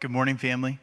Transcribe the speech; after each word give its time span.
Good 0.00 0.12
morning, 0.12 0.36
family. 0.36 0.78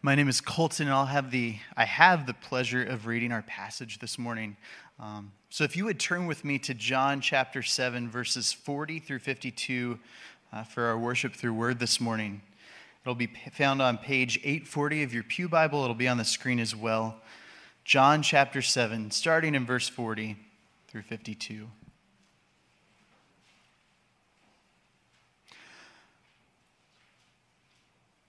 My 0.00 0.14
name 0.14 0.28
is 0.28 0.40
Colton, 0.40 0.86
and 0.86 0.94
I'll 0.94 1.06
have 1.06 1.32
the 1.32 1.56
I 1.76 1.84
have 1.84 2.24
the 2.24 2.32
pleasure 2.32 2.84
of 2.84 3.08
reading 3.08 3.32
our 3.32 3.42
passage 3.42 3.98
this 3.98 4.20
morning. 4.20 4.56
Um, 5.00 5.32
so, 5.50 5.64
if 5.64 5.76
you 5.76 5.84
would 5.86 5.98
turn 5.98 6.26
with 6.26 6.44
me 6.44 6.60
to 6.60 6.74
John 6.74 7.20
chapter 7.20 7.64
seven, 7.64 8.08
verses 8.08 8.52
forty 8.52 9.00
through 9.00 9.18
fifty-two, 9.18 9.98
uh, 10.52 10.62
for 10.62 10.84
our 10.84 10.96
worship 10.96 11.34
through 11.34 11.54
Word 11.54 11.80
this 11.80 12.00
morning. 12.00 12.40
It'll 13.02 13.16
be 13.16 13.32
found 13.52 13.82
on 13.82 13.98
page 13.98 14.38
eight 14.44 14.68
forty 14.68 15.02
of 15.02 15.12
your 15.12 15.24
pew 15.24 15.48
Bible. 15.48 15.82
It'll 15.82 15.96
be 15.96 16.06
on 16.06 16.18
the 16.18 16.24
screen 16.24 16.60
as 16.60 16.76
well. 16.76 17.16
John 17.84 18.22
chapter 18.22 18.62
seven, 18.62 19.10
starting 19.10 19.56
in 19.56 19.66
verse 19.66 19.88
forty 19.88 20.36
through 20.86 21.02
fifty-two. 21.02 21.66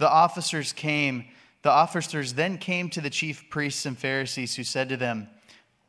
The 0.00 0.10
officers 0.10 0.72
came, 0.72 1.26
the 1.60 1.70
officers 1.70 2.32
then 2.32 2.56
came 2.56 2.88
to 2.88 3.02
the 3.02 3.10
chief 3.10 3.50
priests 3.50 3.84
and 3.84 3.98
Pharisees 3.98 4.56
who 4.56 4.64
said 4.64 4.88
to 4.88 4.96
them, 4.96 5.28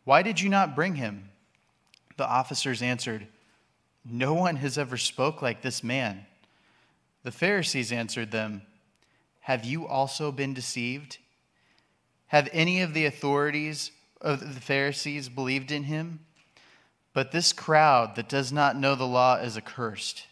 Why 0.03 0.22
did 0.22 0.42
you 0.42 0.50
not 0.50 0.76
bring 0.76 0.95
him? 0.95 1.30
The 2.18 2.28
officers 2.28 2.81
answered, 2.81 3.26
No 4.03 4.34
one 4.34 4.58
has 4.58 4.78
ever 4.78 4.98
spoke 4.98 5.42
like 5.42 5.62
this 5.62 5.81
man. 5.81 6.26
The 7.23 7.31
Pharisees 7.31 7.94
answered 7.94 8.31
them, 8.31 8.64
Have 9.40 9.64
you 9.64 9.88
also 9.88 10.30
been 10.30 10.53
deceived? 10.53 11.18
Have 12.28 12.50
any 12.52 12.81
of 12.81 12.94
the 12.94 13.06
authorities 13.06 13.92
of 14.20 14.56
the 14.56 14.59
Pharisees 14.59 15.30
believed 15.30 15.72
in 15.72 15.84
him? 15.84 16.20
But 17.14 17.31
this 17.31 17.53
crowd 17.53 18.18
that 18.18 18.28
does 18.28 18.52
not 18.52 18.75
know 18.75 18.94
the 18.94 19.08
law 19.08 19.36
is 19.36 19.56
accursed. 19.56 20.25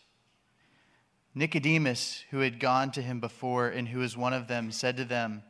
Nicodemus, 1.35 2.23
who 2.31 2.39
had 2.39 2.59
gone 2.59 2.91
to 2.91 3.01
him 3.01 3.19
before 3.19 3.67
and 3.67 3.87
who 3.87 3.99
was 3.99 4.17
one 4.17 4.33
of 4.33 4.47
them, 4.47 4.71
said 4.71 4.97
to 4.97 5.05
them, 5.05 5.43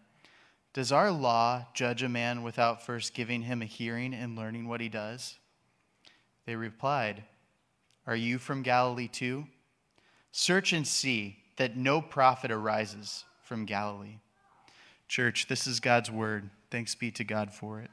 Does 0.73 0.91
our 0.91 1.11
law 1.11 1.67
judge 1.73 2.03
a 2.03 2.09
man 2.09 2.43
without 2.43 2.85
first 2.85 3.13
giving 3.13 3.43
him 3.43 3.61
a 3.61 3.65
hearing 3.65 4.13
and 4.13 4.35
learning 4.35 4.67
what 4.67 4.81
he 4.81 4.89
does? 4.89 5.39
They 6.45 6.55
replied, 6.55 7.23
Are 8.05 8.15
you 8.15 8.37
from 8.37 8.61
Galilee 8.61 9.07
too? 9.07 9.47
Search 10.31 10.73
and 10.73 10.87
see 10.87 11.37
that 11.57 11.77
no 11.77 12.01
prophet 12.01 12.51
arises 12.51 13.25
from 13.41 13.65
Galilee. 13.65 14.19
Church, 15.07 15.47
this 15.47 15.65
is 15.65 15.79
God's 15.79 16.11
word. 16.11 16.49
Thanks 16.69 16.93
be 16.93 17.09
to 17.11 17.23
God 17.23 17.53
for 17.53 17.81
it. 17.81 17.89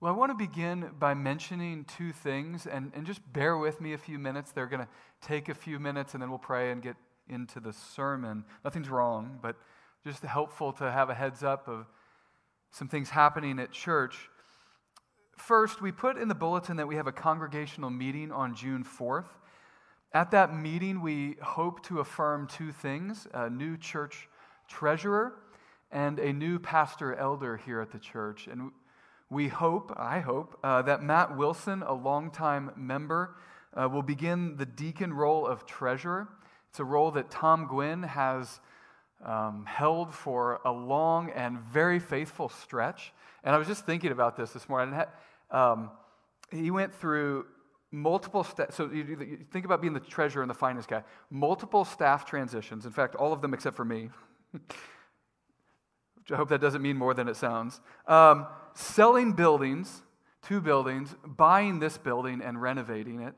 Well, 0.00 0.14
I 0.14 0.16
want 0.16 0.30
to 0.30 0.34
begin 0.34 0.92
by 0.98 1.12
mentioning 1.12 1.84
two 1.84 2.12
things, 2.12 2.66
and, 2.66 2.90
and 2.94 3.04
just 3.04 3.20
bear 3.34 3.58
with 3.58 3.82
me 3.82 3.92
a 3.92 3.98
few 3.98 4.18
minutes. 4.18 4.50
They're 4.50 4.66
going 4.66 4.80
to 4.80 4.88
take 5.20 5.50
a 5.50 5.54
few 5.54 5.78
minutes, 5.78 6.14
and 6.14 6.22
then 6.22 6.30
we'll 6.30 6.38
pray 6.38 6.70
and 6.70 6.80
get 6.80 6.96
into 7.28 7.60
the 7.60 7.74
sermon. 7.74 8.46
Nothing's 8.64 8.88
wrong, 8.88 9.38
but 9.42 9.56
just 10.02 10.22
helpful 10.22 10.72
to 10.72 10.90
have 10.90 11.10
a 11.10 11.14
heads 11.14 11.42
up 11.42 11.68
of 11.68 11.84
some 12.70 12.88
things 12.88 13.10
happening 13.10 13.58
at 13.58 13.72
church. 13.72 14.30
First, 15.36 15.82
we 15.82 15.92
put 15.92 16.16
in 16.16 16.28
the 16.28 16.34
bulletin 16.34 16.78
that 16.78 16.88
we 16.88 16.96
have 16.96 17.06
a 17.06 17.12
congregational 17.12 17.90
meeting 17.90 18.32
on 18.32 18.54
June 18.54 18.84
4th. 18.84 19.28
At 20.14 20.30
that 20.30 20.56
meeting, 20.56 21.02
we 21.02 21.36
hope 21.42 21.84
to 21.84 22.00
affirm 22.00 22.46
two 22.46 22.72
things 22.72 23.28
a 23.34 23.50
new 23.50 23.76
church 23.76 24.30
treasurer 24.66 25.34
and 25.92 26.18
a 26.18 26.32
new 26.32 26.58
pastor 26.58 27.14
elder 27.14 27.58
here 27.58 27.82
at 27.82 27.90
the 27.90 27.98
church. 27.98 28.46
And 28.46 28.70
we 29.30 29.46
hope, 29.46 29.92
I 29.96 30.18
hope, 30.18 30.58
uh, 30.64 30.82
that 30.82 31.02
Matt 31.02 31.36
Wilson, 31.36 31.82
a 31.84 31.94
longtime 31.94 32.72
member, 32.76 33.36
uh, 33.74 33.88
will 33.88 34.02
begin 34.02 34.56
the 34.56 34.66
deacon 34.66 35.12
role 35.12 35.46
of 35.46 35.64
treasurer. 35.64 36.28
It's 36.68 36.80
a 36.80 36.84
role 36.84 37.12
that 37.12 37.30
Tom 37.30 37.66
Gwynn 37.66 38.02
has 38.02 38.60
um, 39.24 39.64
held 39.66 40.12
for 40.12 40.60
a 40.64 40.72
long 40.72 41.30
and 41.30 41.60
very 41.60 42.00
faithful 42.00 42.48
stretch. 42.48 43.12
And 43.44 43.54
I 43.54 43.58
was 43.58 43.68
just 43.68 43.86
thinking 43.86 44.10
about 44.10 44.36
this 44.36 44.50
this 44.50 44.68
morning. 44.68 45.00
Um, 45.50 45.90
he 46.50 46.72
went 46.72 46.92
through 46.92 47.46
multiple 47.92 48.42
staff. 48.42 48.72
So 48.72 48.90
you, 48.90 49.04
you 49.04 49.38
think 49.52 49.64
about 49.64 49.80
being 49.80 49.94
the 49.94 50.00
treasurer 50.00 50.42
and 50.42 50.50
the 50.50 50.54
finance 50.54 50.86
guy. 50.86 51.04
Multiple 51.30 51.84
staff 51.84 52.24
transitions. 52.24 52.84
In 52.84 52.92
fact, 52.92 53.14
all 53.14 53.32
of 53.32 53.42
them 53.42 53.54
except 53.54 53.76
for 53.76 53.84
me. 53.84 54.10
I 56.32 56.36
hope 56.36 56.48
that 56.50 56.60
doesn't 56.60 56.82
mean 56.82 56.96
more 56.96 57.14
than 57.14 57.28
it 57.28 57.36
sounds. 57.36 57.80
Um, 58.06 58.46
selling 58.74 59.32
buildings, 59.32 60.02
two 60.42 60.60
buildings, 60.60 61.14
buying 61.24 61.78
this 61.78 61.98
building 61.98 62.40
and 62.42 62.60
renovating 62.60 63.20
it, 63.20 63.34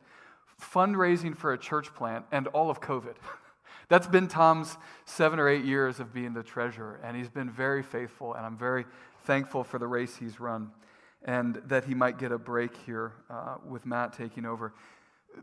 fundraising 0.61 1.37
for 1.37 1.53
a 1.53 1.59
church 1.59 1.95
plant, 1.95 2.25
and 2.31 2.47
all 2.49 2.71
of 2.71 2.81
COVID. 2.81 3.15
That's 3.89 4.07
been 4.07 4.29
Tom's 4.29 4.77
seven 5.05 5.39
or 5.39 5.49
eight 5.49 5.65
years 5.65 6.01
of 6.01 6.15
being 6.15 6.33
the 6.33 6.43
treasurer, 6.43 7.01
and 7.05 7.17
he's 7.17 7.29
been 7.29 7.51
very 7.51 7.83
faithful, 7.83 8.35
and 8.35 8.47
I'm 8.47 8.57
very 8.57 8.87
thankful 9.25 9.65
for 9.65 9.79
the 9.79 9.87
race 9.87 10.17
he's 10.17 10.41
run 10.41 10.71
and 11.25 11.63
that 11.67 11.85
he 11.85 11.95
might 11.95 12.19
get 12.19 12.33
a 12.33 12.39
break 12.39 12.77
here 12.85 13.13
uh, 13.31 13.57
with 13.69 13.87
Matt 13.87 14.13
taking 14.13 14.45
over. 14.45 14.75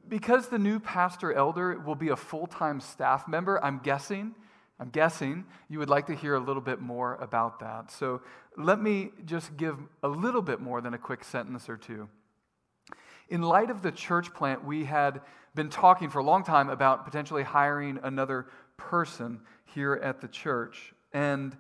Because 0.08 0.50
the 0.50 0.60
new 0.60 0.80
pastor 0.80 1.34
elder 1.34 1.80
will 1.80 1.96
be 1.96 2.10
a 2.10 2.16
full 2.16 2.48
time 2.48 2.82
staff 2.82 3.28
member, 3.28 3.64
I'm 3.64 3.80
guessing 3.80 4.36
I'm 4.80 4.90
guessing 4.90 5.46
you 5.68 5.80
would 5.80 5.90
like 5.90 6.08
to 6.08 6.16
hear 6.16 6.36
a 6.36 6.40
little 6.40 6.62
bit 6.62 6.80
more 6.80 7.16
about 7.16 7.60
that. 7.60 7.92
So 7.92 8.22
let 8.60 8.82
me 8.82 9.12
just 9.26 9.56
give 9.56 9.78
a 10.04 10.08
little 10.08 10.42
bit 10.42 10.60
more 10.60 10.82
than 10.82 10.94
a 10.94 10.98
quick 10.98 11.24
sentence 11.24 11.70
or 11.70 11.78
two. 11.78 12.10
In 13.30 13.42
light 13.42 13.70
of 13.70 13.82
the 13.82 13.92
church 13.92 14.34
plant, 14.34 14.66
we 14.66 14.86
had 14.86 15.22
been 15.56 15.70
talking 15.70 16.10
for 16.10 16.20
a 16.20 16.24
long 16.24 16.44
time 16.44 16.70
about 16.70 17.06
potentially 17.06 17.44
hiring 17.44 18.00
another 18.04 18.48
person 18.76 19.40
here 19.66 19.94
at 20.04 20.20
the 20.20 20.28
church. 20.28 20.94
And 21.14 21.56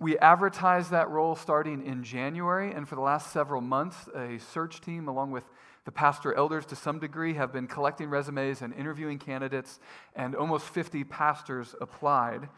we 0.00 0.16
advertised 0.18 0.90
that 0.92 1.10
role 1.10 1.34
starting 1.34 1.84
in 1.84 2.04
January, 2.04 2.72
and 2.72 2.88
for 2.88 2.94
the 2.94 3.00
last 3.00 3.32
several 3.32 3.60
months, 3.60 4.08
a 4.14 4.38
search 4.38 4.80
team, 4.80 5.08
along 5.08 5.32
with 5.32 5.44
the 5.84 5.92
pastor 5.92 6.32
elders, 6.34 6.64
to 6.66 6.76
some 6.76 6.98
degree, 6.98 7.34
have 7.34 7.52
been 7.52 7.66
collecting 7.66 8.08
resumes 8.08 8.62
and 8.62 8.72
interviewing 8.74 9.18
candidates, 9.18 9.80
and 10.14 10.36
almost 10.36 10.66
50 10.66 11.02
pastors 11.04 11.74
applied. 11.80 12.48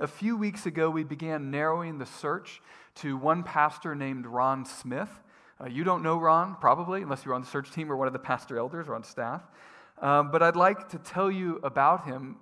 A 0.00 0.08
few 0.08 0.36
weeks 0.36 0.66
ago, 0.66 0.90
we 0.90 1.04
began 1.04 1.52
narrowing 1.52 1.98
the 1.98 2.06
search 2.06 2.60
to 2.96 3.16
one 3.16 3.44
pastor 3.44 3.94
named 3.94 4.26
Ron 4.26 4.64
Smith. 4.64 5.08
Uh, 5.60 5.68
you 5.68 5.84
don't 5.84 6.02
know 6.02 6.18
Ron, 6.18 6.56
probably, 6.60 7.02
unless 7.02 7.24
you're 7.24 7.32
on 7.32 7.42
the 7.42 7.46
search 7.46 7.70
team 7.70 7.92
or 7.92 7.96
one 7.96 8.08
of 8.08 8.12
the 8.12 8.18
pastor 8.18 8.58
elders 8.58 8.88
or 8.88 8.96
on 8.96 9.04
staff. 9.04 9.42
Um, 10.02 10.32
but 10.32 10.42
I'd 10.42 10.56
like 10.56 10.88
to 10.88 10.98
tell 10.98 11.30
you 11.30 11.60
about 11.62 12.06
him 12.06 12.38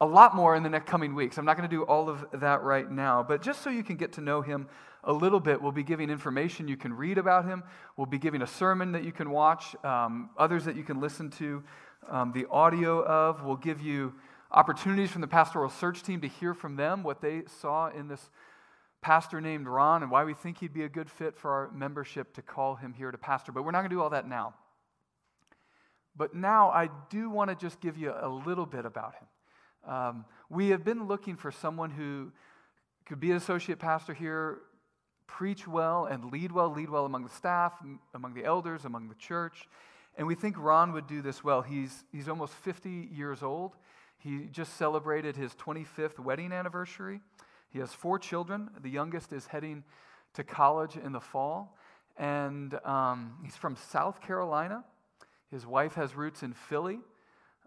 a 0.00 0.06
lot 0.06 0.36
more 0.36 0.54
in 0.54 0.62
the 0.62 0.68
next 0.68 0.88
coming 0.88 1.16
weeks. 1.16 1.36
I'm 1.36 1.44
not 1.44 1.56
going 1.56 1.68
to 1.68 1.76
do 1.76 1.82
all 1.82 2.08
of 2.08 2.26
that 2.34 2.62
right 2.62 2.88
now, 2.88 3.24
but 3.24 3.42
just 3.42 3.62
so 3.62 3.70
you 3.70 3.82
can 3.82 3.96
get 3.96 4.12
to 4.12 4.20
know 4.20 4.40
him 4.40 4.68
a 5.02 5.12
little 5.12 5.40
bit. 5.40 5.60
We'll 5.60 5.72
be 5.72 5.82
giving 5.82 6.10
information 6.10 6.68
you 6.68 6.76
can 6.76 6.94
read 6.94 7.18
about 7.18 7.44
him. 7.44 7.64
We'll 7.96 8.06
be 8.06 8.18
giving 8.18 8.40
a 8.40 8.46
sermon 8.46 8.92
that 8.92 9.02
you 9.02 9.10
can 9.10 9.30
watch, 9.30 9.74
um, 9.84 10.30
others 10.38 10.64
that 10.66 10.76
you 10.76 10.84
can 10.84 11.00
listen 11.00 11.28
to 11.30 11.64
um, 12.08 12.30
the 12.30 12.46
audio 12.52 13.04
of. 13.04 13.44
We'll 13.44 13.56
give 13.56 13.80
you 13.80 14.14
opportunities 14.54 15.10
from 15.10 15.20
the 15.20 15.26
pastoral 15.26 15.68
search 15.68 16.02
team 16.02 16.20
to 16.20 16.28
hear 16.28 16.54
from 16.54 16.76
them 16.76 17.02
what 17.02 17.20
they 17.20 17.42
saw 17.60 17.88
in 17.88 18.06
this 18.08 18.30
pastor 19.02 19.40
named 19.40 19.66
Ron 19.66 20.02
and 20.02 20.10
why 20.10 20.24
we 20.24 20.32
think 20.32 20.58
he'd 20.58 20.72
be 20.72 20.84
a 20.84 20.88
good 20.88 21.10
fit 21.10 21.36
for 21.36 21.50
our 21.50 21.70
membership 21.72 22.32
to 22.34 22.42
call 22.42 22.76
him 22.76 22.94
here 22.94 23.10
to 23.10 23.18
pastor. 23.18 23.52
But 23.52 23.64
we're 23.64 23.72
not 23.72 23.80
going 23.80 23.90
to 23.90 23.96
do 23.96 24.00
all 24.00 24.10
that 24.10 24.28
now. 24.28 24.54
But 26.16 26.34
now 26.34 26.70
I 26.70 26.88
do 27.10 27.28
want 27.28 27.50
to 27.50 27.56
just 27.56 27.80
give 27.80 27.98
you 27.98 28.14
a 28.18 28.28
little 28.28 28.64
bit 28.64 28.86
about 28.86 29.14
him. 29.14 29.92
Um, 29.92 30.24
we 30.48 30.68
have 30.68 30.84
been 30.84 31.06
looking 31.06 31.36
for 31.36 31.50
someone 31.50 31.90
who 31.90 32.32
could 33.04 33.20
be 33.20 33.32
an 33.32 33.36
associate 33.36 33.80
pastor 33.80 34.14
here, 34.14 34.60
preach 35.26 35.66
well 35.66 36.06
and 36.06 36.32
lead 36.32 36.52
well, 36.52 36.72
lead 36.72 36.88
well 36.88 37.04
among 37.04 37.24
the 37.24 37.30
staff, 37.30 37.74
among 38.14 38.34
the 38.34 38.44
elders, 38.44 38.84
among 38.84 39.08
the 39.08 39.14
church. 39.16 39.68
And 40.16 40.26
we 40.26 40.36
think 40.36 40.56
Ron 40.56 40.92
would 40.92 41.08
do 41.08 41.20
this 41.20 41.42
well. 41.42 41.60
He's, 41.60 42.04
he's 42.12 42.28
almost 42.28 42.54
50 42.54 43.08
years 43.12 43.42
old. 43.42 43.72
He 44.24 44.48
just 44.50 44.78
celebrated 44.78 45.36
his 45.36 45.54
25th 45.54 46.18
wedding 46.18 46.50
anniversary. 46.50 47.20
He 47.68 47.78
has 47.80 47.92
four 47.92 48.18
children. 48.18 48.70
The 48.82 48.88
youngest 48.88 49.34
is 49.34 49.46
heading 49.46 49.84
to 50.32 50.42
college 50.42 50.96
in 50.96 51.12
the 51.12 51.20
fall. 51.20 51.76
And 52.16 52.74
um, 52.86 53.34
he's 53.44 53.56
from 53.56 53.76
South 53.76 54.22
Carolina. 54.22 54.82
His 55.50 55.66
wife 55.66 55.94
has 55.94 56.16
roots 56.16 56.42
in 56.42 56.54
Philly. 56.54 57.00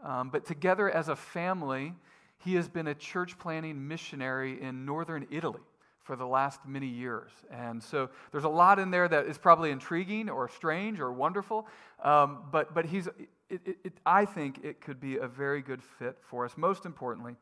Um, 0.03 0.31
but 0.31 0.45
together 0.45 0.89
as 0.89 1.09
a 1.09 1.15
family, 1.15 1.93
he 2.39 2.55
has 2.55 2.67
been 2.67 2.87
a 2.87 2.95
church 2.95 3.37
planting 3.37 3.87
missionary 3.87 4.59
in 4.59 4.83
northern 4.83 5.27
Italy 5.29 5.61
for 6.03 6.15
the 6.15 6.25
last 6.25 6.61
many 6.65 6.87
years. 6.87 7.29
And 7.51 7.83
so 7.83 8.09
there's 8.31 8.45
a 8.45 8.49
lot 8.49 8.79
in 8.79 8.89
there 8.89 9.07
that 9.07 9.27
is 9.27 9.37
probably 9.37 9.69
intriguing 9.69 10.27
or 10.27 10.49
strange 10.49 10.99
or 10.99 11.11
wonderful. 11.11 11.67
Um, 12.01 12.45
but, 12.51 12.73
but 12.73 12.85
he's, 12.85 13.09
it, 13.49 13.61
it, 13.65 13.77
it, 13.83 13.93
I 14.05 14.25
think 14.25 14.59
it 14.63 14.81
could 14.81 14.99
be 14.99 15.17
a 15.17 15.27
very 15.27 15.61
good 15.61 15.81
fit 15.83 16.17
for 16.21 16.45
us. 16.45 16.53
Most 16.57 16.85
importantly, 16.85 17.35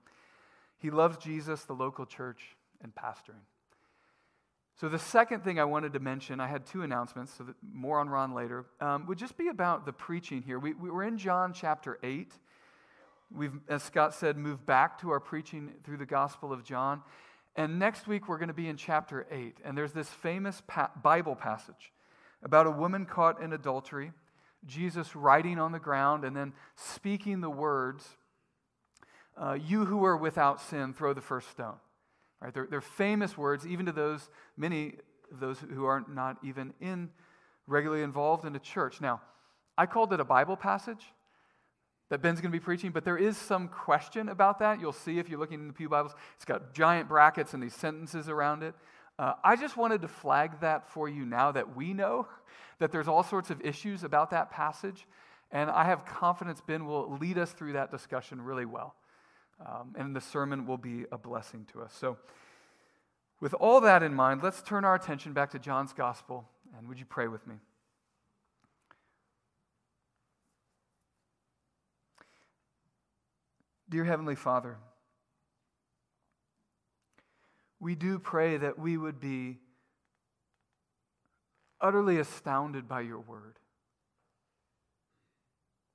he 0.77 0.91
loves 0.91 1.17
Jesus, 1.17 1.63
the 1.63 1.73
local 1.73 2.05
church, 2.05 2.55
and 2.81 2.93
pastoring. 2.93 3.43
So, 4.79 4.89
the 4.89 4.99
second 4.99 5.43
thing 5.43 5.57
I 5.57 5.63
wanted 5.63 5.93
to 5.93 5.99
mention, 5.99 6.41
I 6.41 6.47
had 6.47 6.65
two 6.65 6.83
announcements, 6.83 7.33
so 7.37 7.45
more 7.73 7.99
on 7.99 8.09
Ron 8.09 8.33
later, 8.33 8.65
um, 8.81 9.07
would 9.07 9.17
just 9.17 9.37
be 9.37 9.47
about 9.47 9.85
the 9.85 9.93
preaching 9.93 10.41
here. 10.41 10.59
We, 10.59 10.73
we 10.73 10.89
were 10.89 11.03
in 11.03 11.17
John 11.17 11.53
chapter 11.53 11.97
8. 12.03 12.33
We've, 13.33 13.53
as 13.69 13.83
Scott 13.83 14.13
said, 14.13 14.37
moved 14.37 14.65
back 14.65 14.99
to 14.99 15.11
our 15.11 15.21
preaching 15.21 15.71
through 15.85 15.97
the 15.97 16.05
Gospel 16.05 16.51
of 16.51 16.63
John. 16.65 17.01
And 17.55 17.79
next 17.79 18.05
week, 18.05 18.27
we're 18.27 18.37
going 18.37 18.49
to 18.49 18.53
be 18.53 18.67
in 18.67 18.75
chapter 18.75 19.25
8. 19.31 19.59
And 19.63 19.77
there's 19.77 19.93
this 19.93 20.09
famous 20.09 20.61
pa- 20.67 20.91
Bible 21.01 21.35
passage 21.35 21.93
about 22.43 22.67
a 22.67 22.71
woman 22.71 23.05
caught 23.05 23.41
in 23.41 23.53
adultery, 23.53 24.11
Jesus 24.65 25.15
writing 25.15 25.59
on 25.59 25.71
the 25.71 25.79
ground 25.79 26.23
and 26.23 26.35
then 26.35 26.53
speaking 26.75 27.41
the 27.41 27.49
words, 27.49 28.07
uh, 29.37 29.53
You 29.53 29.85
who 29.85 30.03
are 30.05 30.17
without 30.17 30.61
sin, 30.61 30.93
throw 30.93 31.13
the 31.13 31.21
first 31.21 31.49
stone. 31.49 31.75
Right? 32.41 32.53
They're, 32.53 32.67
they're 32.69 32.81
famous 32.81 33.37
words, 33.37 33.65
even 33.65 33.85
to 33.85 33.91
those, 33.91 34.29
many 34.57 34.95
of 35.31 35.39
those 35.39 35.59
who 35.59 35.85
are 35.85 36.03
not 36.07 36.37
even 36.43 36.73
in 36.79 37.09
regularly 37.67 38.03
involved 38.03 38.45
in 38.45 38.55
a 38.55 38.59
church. 38.59 39.01
Now, 39.01 39.21
I 39.77 39.85
called 39.85 40.13
it 40.13 40.19
a 40.19 40.25
Bible 40.25 40.55
passage 40.55 41.03
that 42.09 42.21
Ben's 42.21 42.39
going 42.39 42.51
to 42.51 42.57
be 42.57 42.63
preaching, 42.63 42.91
but 42.91 43.03
there 43.03 43.17
is 43.17 43.35
some 43.35 43.67
question 43.67 44.29
about 44.29 44.59
that. 44.59 44.79
You'll 44.79 44.93
see 44.93 45.17
if 45.17 45.27
you're 45.27 45.39
looking 45.39 45.59
in 45.61 45.67
the 45.67 45.73
Pew 45.73 45.89
Bibles. 45.89 46.13
It's 46.35 46.45
got 46.45 46.73
giant 46.73 47.09
brackets 47.09 47.53
and 47.53 47.63
these 47.63 47.73
sentences 47.73 48.29
around 48.29 48.61
it. 48.61 48.75
Uh, 49.17 49.33
I 49.43 49.55
just 49.55 49.77
wanted 49.77 50.01
to 50.01 50.07
flag 50.07 50.59
that 50.59 50.89
for 50.89 51.07
you 51.07 51.25
now 51.25 51.51
that 51.51 51.75
we 51.75 51.93
know 51.93 52.27
that 52.79 52.91
there's 52.91 53.07
all 53.07 53.23
sorts 53.23 53.49
of 53.49 53.61
issues 53.61 54.03
about 54.03 54.31
that 54.31 54.51
passage. 54.51 55.07
And 55.51 55.69
I 55.69 55.85
have 55.85 56.05
confidence 56.05 56.61
Ben 56.65 56.85
will 56.85 57.17
lead 57.17 57.37
us 57.37 57.51
through 57.51 57.73
that 57.73 57.91
discussion 57.91 58.41
really 58.41 58.65
well. 58.65 58.95
Um, 59.65 59.95
and 59.97 60.15
the 60.15 60.21
sermon 60.21 60.65
will 60.65 60.77
be 60.77 61.05
a 61.11 61.17
blessing 61.17 61.65
to 61.71 61.81
us. 61.81 61.93
So, 61.97 62.17
with 63.39 63.53
all 63.53 63.81
that 63.81 64.01
in 64.01 64.13
mind, 64.13 64.43
let's 64.43 64.61
turn 64.61 64.83
our 64.85 64.95
attention 64.95 65.33
back 65.33 65.51
to 65.51 65.59
John's 65.59 65.93
gospel. 65.93 66.49
And 66.77 66.87
would 66.89 66.99
you 66.99 67.05
pray 67.05 67.27
with 67.27 67.45
me? 67.47 67.55
Dear 73.89 74.03
Heavenly 74.03 74.35
Father, 74.35 74.77
we 77.79 77.95
do 77.95 78.19
pray 78.19 78.57
that 78.57 78.79
we 78.79 78.97
would 78.97 79.19
be 79.19 79.59
utterly 81.81 82.17
astounded 82.17 82.87
by 82.87 83.01
your 83.01 83.19
word. 83.19 83.59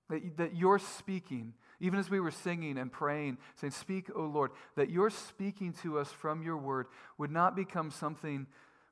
That, 0.08 0.36
that 0.36 0.56
you're 0.56 0.78
speaking, 0.78 1.54
even 1.80 1.98
as 1.98 2.10
we 2.10 2.20
were 2.20 2.30
singing 2.30 2.78
and 2.78 2.92
praying, 2.92 3.38
saying, 3.56 3.72
Speak, 3.72 4.10
O 4.14 4.22
Lord, 4.22 4.50
that 4.76 4.90
you're 4.90 5.10
speaking 5.10 5.72
to 5.82 5.98
us 5.98 6.12
from 6.12 6.42
your 6.42 6.56
word 6.56 6.86
would 7.16 7.30
not 7.30 7.56
become 7.56 7.90
something 7.90 8.46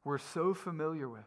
we're 0.04 0.18
so 0.18 0.54
familiar 0.54 1.08
with. 1.08 1.20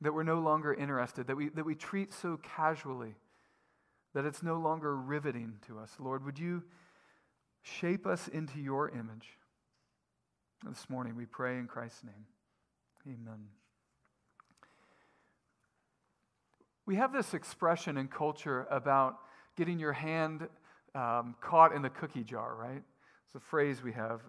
That 0.00 0.12
we're 0.12 0.22
no 0.22 0.38
longer 0.38 0.72
interested, 0.72 1.26
that 1.26 1.36
we, 1.36 1.48
that 1.50 1.64
we 1.64 1.74
treat 1.74 2.12
so 2.12 2.38
casually 2.42 3.14
that 4.14 4.24
it's 4.24 4.42
no 4.42 4.56
longer 4.58 4.96
riveting 4.96 5.54
to 5.66 5.78
us. 5.78 5.96
Lord, 5.98 6.24
would 6.24 6.38
you 6.38 6.62
shape 7.64 8.06
us 8.06 8.28
into 8.28 8.60
your 8.60 8.90
image? 8.90 9.38
This 10.66 10.88
morning 10.88 11.16
we 11.16 11.26
pray 11.26 11.58
in 11.58 11.66
Christ's 11.66 12.04
name. 12.04 12.26
Amen. 13.06 13.48
We 16.86 16.96
have 16.96 17.12
this 17.12 17.34
expression 17.34 17.96
in 17.96 18.08
culture 18.08 18.66
about 18.70 19.16
getting 19.56 19.78
your 19.78 19.92
hand 19.92 20.46
um, 20.94 21.34
caught 21.40 21.74
in 21.74 21.82
the 21.82 21.90
cookie 21.90 22.24
jar, 22.24 22.54
right? 22.54 22.82
It's 23.26 23.34
a 23.34 23.40
phrase 23.40 23.82
we 23.82 23.92
have 23.92 24.20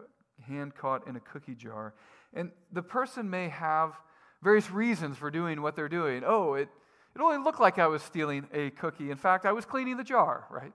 hand 0.41 0.73
caught 0.75 1.07
in 1.07 1.15
a 1.15 1.19
cookie 1.19 1.55
jar. 1.55 1.93
And 2.33 2.51
the 2.71 2.81
person 2.81 3.29
may 3.29 3.49
have 3.49 3.93
various 4.41 4.71
reasons 4.71 5.17
for 5.17 5.29
doing 5.29 5.61
what 5.61 5.75
they're 5.75 5.89
doing. 5.89 6.23
Oh, 6.25 6.53
it, 6.53 6.69
it 7.15 7.21
only 7.21 7.37
looked 7.37 7.59
like 7.59 7.79
I 7.79 7.87
was 7.87 8.01
stealing 8.01 8.47
a 8.53 8.69
cookie. 8.71 9.11
In 9.11 9.17
fact, 9.17 9.45
I 9.45 9.51
was 9.51 9.65
cleaning 9.65 9.97
the 9.97 10.03
jar, 10.03 10.47
right? 10.49 10.73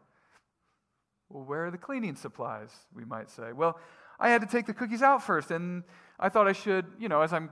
Well, 1.30 1.44
where 1.44 1.66
are 1.66 1.70
the 1.70 1.78
cleaning 1.78 2.16
supplies, 2.16 2.70
we 2.94 3.04
might 3.04 3.30
say? 3.30 3.52
Well, 3.52 3.78
I 4.18 4.30
had 4.30 4.40
to 4.42 4.48
take 4.48 4.66
the 4.66 4.74
cookies 4.74 5.00
out 5.00 5.22
first, 5.22 5.50
and 5.50 5.84
I 6.18 6.28
thought 6.28 6.48
I 6.48 6.52
should, 6.52 6.86
you 6.98 7.08
know, 7.08 7.22
as 7.22 7.32
I'm 7.32 7.50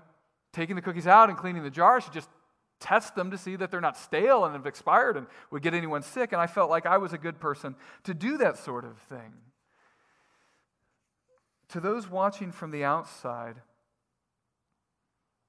taking 0.52 0.76
the 0.76 0.82
cookies 0.82 1.06
out 1.06 1.28
and 1.28 1.38
cleaning 1.38 1.62
the 1.62 1.70
jar, 1.70 1.96
I 1.96 2.00
should 2.00 2.12
just 2.12 2.28
test 2.80 3.14
them 3.14 3.30
to 3.30 3.38
see 3.38 3.56
that 3.56 3.70
they're 3.70 3.80
not 3.80 3.96
stale 3.96 4.44
and 4.44 4.54
have 4.54 4.66
expired 4.66 5.16
and 5.16 5.26
would 5.50 5.62
get 5.62 5.74
anyone 5.74 6.02
sick. 6.02 6.32
And 6.32 6.40
I 6.40 6.46
felt 6.46 6.70
like 6.70 6.86
I 6.86 6.98
was 6.98 7.12
a 7.12 7.18
good 7.18 7.38
person 7.38 7.76
to 8.04 8.14
do 8.14 8.36
that 8.38 8.58
sort 8.58 8.84
of 8.84 8.98
thing. 9.08 9.32
To 11.70 11.80
those 11.80 12.10
watching 12.10 12.50
from 12.50 12.70
the 12.70 12.84
outside, 12.84 13.56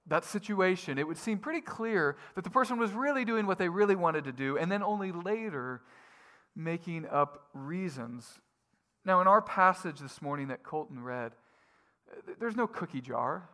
that 0.08 0.26
situation, 0.26 0.98
it 0.98 1.08
would 1.08 1.18
seem 1.18 1.40
pretty 1.40 1.62
clear 1.62 2.18
that 2.36 2.44
the 2.44 2.50
person 2.50 2.78
was 2.78 2.92
really 2.92 3.26
doing 3.26 3.48
what 3.48 3.58
they 3.58 3.70
really 3.70 3.96
wanted 3.96 4.24
to 4.26 4.31
do, 4.31 4.58
and 4.58 4.72
then 4.72 4.84
only 4.84 5.12
later 5.12 5.81
making 6.56 7.06
up 7.07 7.50
reasons. 7.54 8.40
Now, 9.06 9.22
in 9.22 9.28
our 9.28 9.42
passage 9.42 10.00
this 10.00 10.22
morning 10.22 10.50
that 10.50 10.63
Colton 10.63 11.04
read, 11.04 11.34
there's 12.40 12.56
no 12.56 12.68
cookie 12.68 13.01
jar. 13.01 13.50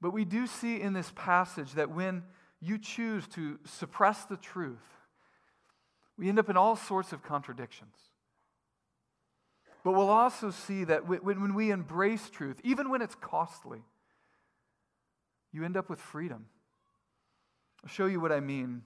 But 0.00 0.12
we 0.12 0.24
do 0.24 0.46
see 0.46 0.80
in 0.80 0.92
this 0.92 1.12
passage 1.16 1.72
that 1.72 1.90
when 1.90 2.22
you 2.60 2.78
choose 2.78 3.26
to 3.28 3.58
suppress 3.64 4.24
the 4.24 4.36
truth, 4.36 4.78
we 6.16 6.28
end 6.28 6.38
up 6.38 6.48
in 6.48 6.56
all 6.56 6.76
sorts 6.76 7.12
of 7.12 7.22
contradictions. 7.22 7.94
But 9.84 9.92
we'll 9.92 10.10
also 10.10 10.50
see 10.50 10.84
that 10.84 11.06
when 11.06 11.54
we 11.54 11.70
embrace 11.70 12.28
truth, 12.30 12.60
even 12.64 12.90
when 12.90 13.00
it's 13.00 13.14
costly, 13.14 13.82
you 15.52 15.64
end 15.64 15.76
up 15.76 15.88
with 15.88 16.00
freedom. 16.00 16.46
I'll 17.82 17.88
show 17.88 18.06
you 18.06 18.20
what 18.20 18.32
I 18.32 18.40
mean. 18.40 18.82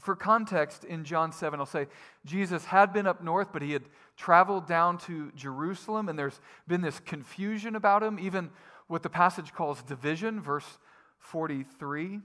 For 0.00 0.14
context, 0.14 0.84
in 0.84 1.04
John 1.04 1.32
7, 1.32 1.58
I'll 1.58 1.66
say 1.66 1.86
Jesus 2.24 2.66
had 2.66 2.92
been 2.92 3.06
up 3.06 3.22
north, 3.22 3.48
but 3.52 3.62
he 3.62 3.72
had 3.72 3.84
traveled 4.16 4.66
down 4.66 4.98
to 4.98 5.32
Jerusalem, 5.32 6.08
and 6.08 6.18
there's 6.18 6.40
been 6.68 6.80
this 6.80 7.00
confusion 7.00 7.76
about 7.76 8.02
him, 8.02 8.18
even 8.18 8.50
what 8.88 9.02
the 9.02 9.10
passage 9.10 9.52
calls 9.52 9.82
division, 9.82 10.40
verse 10.40 10.78
43. 11.18 12.20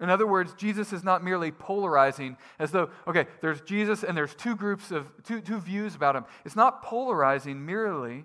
In 0.00 0.10
other 0.10 0.26
words, 0.26 0.54
Jesus 0.54 0.92
is 0.92 1.02
not 1.02 1.24
merely 1.24 1.50
polarizing 1.50 2.36
as 2.58 2.70
though, 2.70 2.90
okay, 3.06 3.26
there's 3.40 3.60
Jesus 3.62 4.04
and 4.04 4.16
there's 4.16 4.34
two 4.34 4.54
groups 4.54 4.92
of, 4.92 5.10
two, 5.24 5.40
two 5.40 5.58
views 5.58 5.96
about 5.96 6.14
him. 6.14 6.24
It's 6.44 6.56
not 6.56 6.82
polarizing 6.84 7.66
merely 7.66 8.24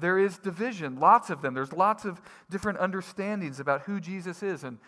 there 0.00 0.18
is 0.18 0.38
division, 0.38 1.00
lots 1.00 1.30
of 1.30 1.42
them. 1.42 1.54
There's 1.54 1.72
lots 1.72 2.04
of 2.04 2.20
different 2.50 2.78
understandings 2.78 3.60
about 3.60 3.82
who 3.82 4.00
Jesus 4.00 4.42
is 4.42 4.64
and 4.64 4.78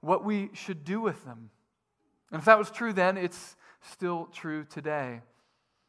what 0.00 0.24
we 0.24 0.50
should 0.52 0.84
do 0.84 1.00
with 1.00 1.24
them. 1.24 1.50
And 2.30 2.38
if 2.38 2.44
that 2.44 2.58
was 2.58 2.70
true 2.70 2.92
then, 2.92 3.16
it's 3.16 3.56
still 3.80 4.28
true 4.32 4.64
today. 4.64 5.20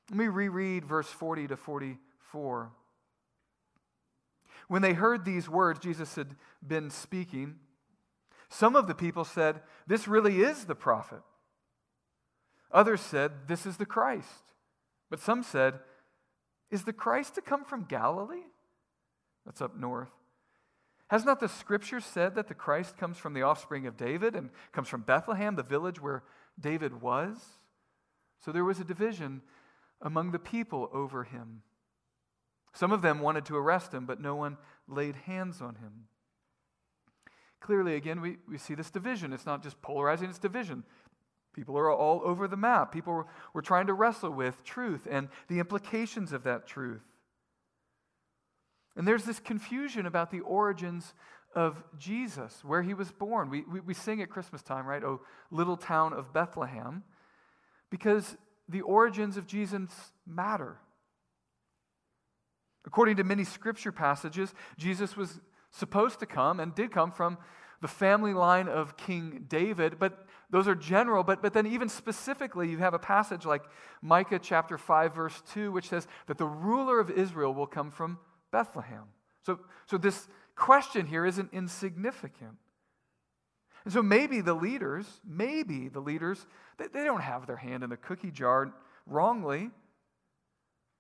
Let 0.10 0.18
me 0.18 0.28
reread 0.28 0.86
verse 0.86 1.08
40 1.08 1.48
to 1.48 1.58
44. 1.58 2.72
When 4.68 4.82
they 4.82 4.94
heard 4.94 5.26
these 5.26 5.50
words 5.50 5.80
Jesus 5.80 6.16
had 6.16 6.36
been 6.66 6.90
speaking, 6.90 7.56
some 8.50 8.76
of 8.76 8.88
the 8.88 8.96
people 8.96 9.24
said, 9.24 9.62
This 9.88 10.08
really 10.08 10.42
is 10.42 10.66
the 10.66 10.76
prophet. 10.76 11.22
Others 12.72 13.02
said, 13.02 13.48
This 13.48 13.66
is 13.66 13.78
the 13.78 13.86
Christ. 13.86 14.54
But 15.10 15.20
some 15.20 15.44
said, 15.44 15.80
Is 16.70 16.84
the 16.84 16.94
Christ 16.94 17.36
to 17.36 17.42
come 17.42 17.64
from 17.64 17.86
Galilee? 17.86 18.48
That's 19.46 19.62
up 19.62 19.78
north. 19.78 20.10
Has 21.12 21.26
not 21.26 21.42
the 21.42 21.50
scripture 21.50 22.00
said 22.00 22.36
that 22.36 22.48
the 22.48 22.54
Christ 22.54 22.96
comes 22.96 23.18
from 23.18 23.34
the 23.34 23.42
offspring 23.42 23.86
of 23.86 23.98
David 23.98 24.34
and 24.34 24.50
comes 24.72 24.88
from 24.88 25.02
Bethlehem, 25.02 25.58
the 25.58 25.62
village 25.62 26.02
where 26.02 26.24
David 26.58 27.02
was? 27.02 27.36
So 28.40 28.54
there 28.54 28.64
was 28.64 28.80
a 28.80 28.86
division 28.86 29.42
among 30.02 30.32
the 30.32 30.40
people 30.40 30.90
over 30.94 31.26
him. 31.26 31.64
Some 32.72 32.94
of 32.94 33.02
them 33.02 33.20
wanted 33.20 33.44
to 33.48 33.58
arrest 33.58 33.94
him, 33.94 34.06
but 34.06 34.22
no 34.22 34.38
one 34.38 34.56
laid 34.88 35.18
hands 35.18 35.62
on 35.62 35.76
him. 35.76 36.06
Clearly, 37.60 37.96
again, 37.96 38.22
we, 38.22 38.38
we 38.48 38.58
see 38.58 38.74
this 38.74 38.90
division. 38.90 39.34
It's 39.34 39.46
not 39.46 39.62
just 39.62 39.82
polarizing, 39.82 40.30
it's 40.30 40.40
division. 40.40 40.86
People 41.54 41.78
are 41.78 41.92
all 41.92 42.22
over 42.24 42.48
the 42.48 42.56
map. 42.56 42.94
People 42.94 43.28
were 43.54 43.62
trying 43.62 43.88
to 43.88 43.94
wrestle 43.94 44.32
with 44.32 44.64
truth 44.64 45.10
and 45.12 45.28
the 45.50 45.60
implications 45.60 46.32
of 46.32 46.44
that 46.44 46.66
truth. 46.66 47.04
And 48.96 49.08
there's 49.08 49.24
this 49.24 49.40
confusion 49.40 50.06
about 50.06 50.32
the 50.32 50.42
origins 50.42 51.14
of 51.56 51.84
Jesus, 51.98 52.64
where 52.64 52.82
he 52.82 52.94
was 52.94 53.12
born. 53.12 53.50
We, 53.50 53.64
we, 53.64 53.80
we 53.82 53.94
sing 53.94 54.22
at 54.22 54.30
Christmas 54.30 54.62
time, 54.62 54.86
right? 54.86 55.04
Oh, 55.04 55.22
little 55.50 55.78
town 55.78 56.14
of 56.14 56.34
Bethlehem. 56.34 57.04
because 57.90 58.38
the 58.70 58.82
origins 58.82 59.38
of 59.38 59.46
Jesus 59.46 59.90
matter. 60.26 60.78
According 62.86 63.18
to 63.18 63.24
many 63.24 63.44
scripture 63.44 63.92
passages, 63.92 64.54
Jesus 64.78 65.16
was 65.16 65.40
supposed 65.72 66.20
to 66.20 66.26
come 66.26 66.60
and 66.60 66.74
did 66.74 66.92
come 66.92 67.12
from 67.12 67.38
the 67.82 67.88
family 67.88 68.34
line 68.34 68.68
of 68.68 68.96
King 68.96 69.46
David, 69.48 70.00
but 70.00 70.26
those 70.50 70.68
are 70.68 70.76
general. 70.76 71.24
But, 71.24 71.42
but 71.42 71.54
then, 71.54 71.66
even 71.66 71.90
specifically, 71.90 72.70
you 72.70 72.78
have 72.78 72.94
a 72.94 73.00
passage 73.00 73.46
like 73.46 73.64
Micah 74.02 74.40
chapter 74.40 74.78
5, 74.78 75.16
verse 75.16 75.42
2, 75.54 75.72
which 75.72 75.90
says 75.90 76.08
that 76.28 76.38
the 76.38 76.46
ruler 76.46 77.00
of 77.00 77.10
Israel 77.10 77.54
will 77.54 77.68
come 77.68 77.92
from 77.92 78.20
Bethlehem. 78.52 79.04
So, 79.46 79.60
so 79.86 79.98
this 79.98 80.28
question 80.56 81.06
here 81.06 81.26
isn't 81.26 81.50
insignificant. 81.54 82.58
And 83.84 83.94
so 83.94 84.04
maybe 84.04 84.42
the 84.42 84.54
leaders, 84.54 85.06
maybe 85.28 85.88
the 85.88 86.00
leaders, 86.00 86.46
they, 86.78 86.88
they 86.88 87.04
don't 87.04 87.22
have 87.22 87.48
their 87.48 87.56
hand 87.56 87.84
in 87.84 87.90
the 87.90 87.98
cookie 87.98 88.32
jar 88.32 88.72
wrongly. 89.08 89.72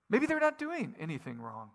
Maybe 0.09 0.25
they're 0.25 0.39
not 0.39 0.57
doing 0.57 0.95
anything 0.99 1.39
wrong. 1.39 1.69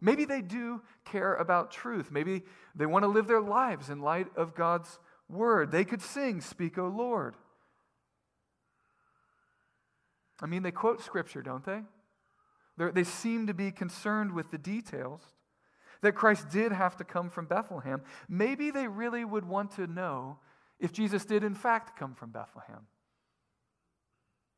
Maybe 0.00 0.24
they 0.24 0.42
do 0.42 0.82
care 1.04 1.34
about 1.34 1.70
truth. 1.70 2.10
Maybe 2.10 2.42
they 2.74 2.86
want 2.86 3.04
to 3.04 3.08
live 3.08 3.26
their 3.26 3.40
lives 3.40 3.90
in 3.90 4.00
light 4.00 4.28
of 4.36 4.54
God's 4.54 4.98
word. 5.28 5.70
They 5.70 5.84
could 5.84 6.02
sing, 6.02 6.40
Speak, 6.40 6.78
O 6.78 6.86
Lord. 6.86 7.34
I 10.40 10.46
mean, 10.46 10.62
they 10.62 10.72
quote 10.72 11.00
scripture, 11.00 11.42
don't 11.42 11.64
they? 11.64 11.80
They're, 12.76 12.92
they 12.92 13.04
seem 13.04 13.46
to 13.46 13.54
be 13.54 13.70
concerned 13.70 14.32
with 14.32 14.50
the 14.50 14.58
details. 14.58 15.22
That 16.02 16.12
Christ 16.14 16.50
did 16.50 16.72
have 16.72 16.96
to 16.96 17.04
come 17.04 17.30
from 17.30 17.46
Bethlehem. 17.46 18.02
Maybe 18.28 18.70
they 18.70 18.88
really 18.88 19.24
would 19.24 19.44
want 19.44 19.70
to 19.76 19.86
know 19.86 20.38
if 20.78 20.92
Jesus 20.92 21.24
did, 21.24 21.42
in 21.42 21.54
fact, 21.54 21.98
come 21.98 22.14
from 22.14 22.30
Bethlehem. 22.30 22.86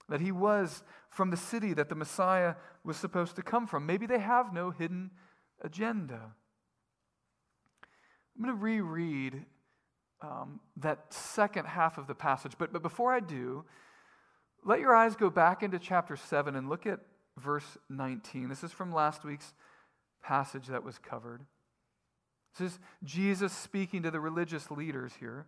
That 0.08 0.20
he 0.20 0.32
was 0.32 0.82
from 1.08 1.30
the 1.30 1.37
city 1.37 1.73
that 1.75 1.88
the 1.88 1.94
Messiah 1.94 2.54
was 2.82 2.96
supposed 2.96 3.37
to 3.37 3.42
come 3.42 3.66
from. 3.66 3.87
Maybe 3.87 4.06
they 4.06 4.18
have 4.18 4.52
no 4.52 4.70
hidden 4.70 5.11
agenda. 5.62 6.32
I'm 8.37 8.44
going 8.44 8.56
to 8.56 8.62
reread 8.62 9.44
um, 10.20 10.61
that 10.78 11.12
second 11.12 11.66
half 11.66 11.99
of 11.99 12.06
the 12.06 12.14
passage, 12.14 12.52
but, 12.58 12.73
but 12.73 12.82
before 12.82 13.12
I 13.12 13.20
do, 13.20 13.64
let 14.64 14.80
your 14.80 14.94
eyes 14.94 15.16
go 15.16 15.30
back 15.30 15.62
into 15.62 15.78
chapter 15.78 16.16
7 16.16 16.56
and 16.56 16.68
look 16.68 16.87
at 16.87 17.00
verse 17.37 17.78
19. 17.88 18.49
This 18.49 18.64
is 18.64 18.73
from 18.73 18.93
last 18.93 19.25
week's 19.25 19.55
passage 20.23 20.66
that 20.66 20.85
was 20.85 20.99
covered. 20.99 21.43
This 22.59 22.73
is 22.73 22.78
Jesus 23.05 23.52
speaking 23.52 24.02
to 24.02 24.11
the 24.11 24.21
religious 24.21 24.71
leaders 24.71 25.12
here. 25.21 25.47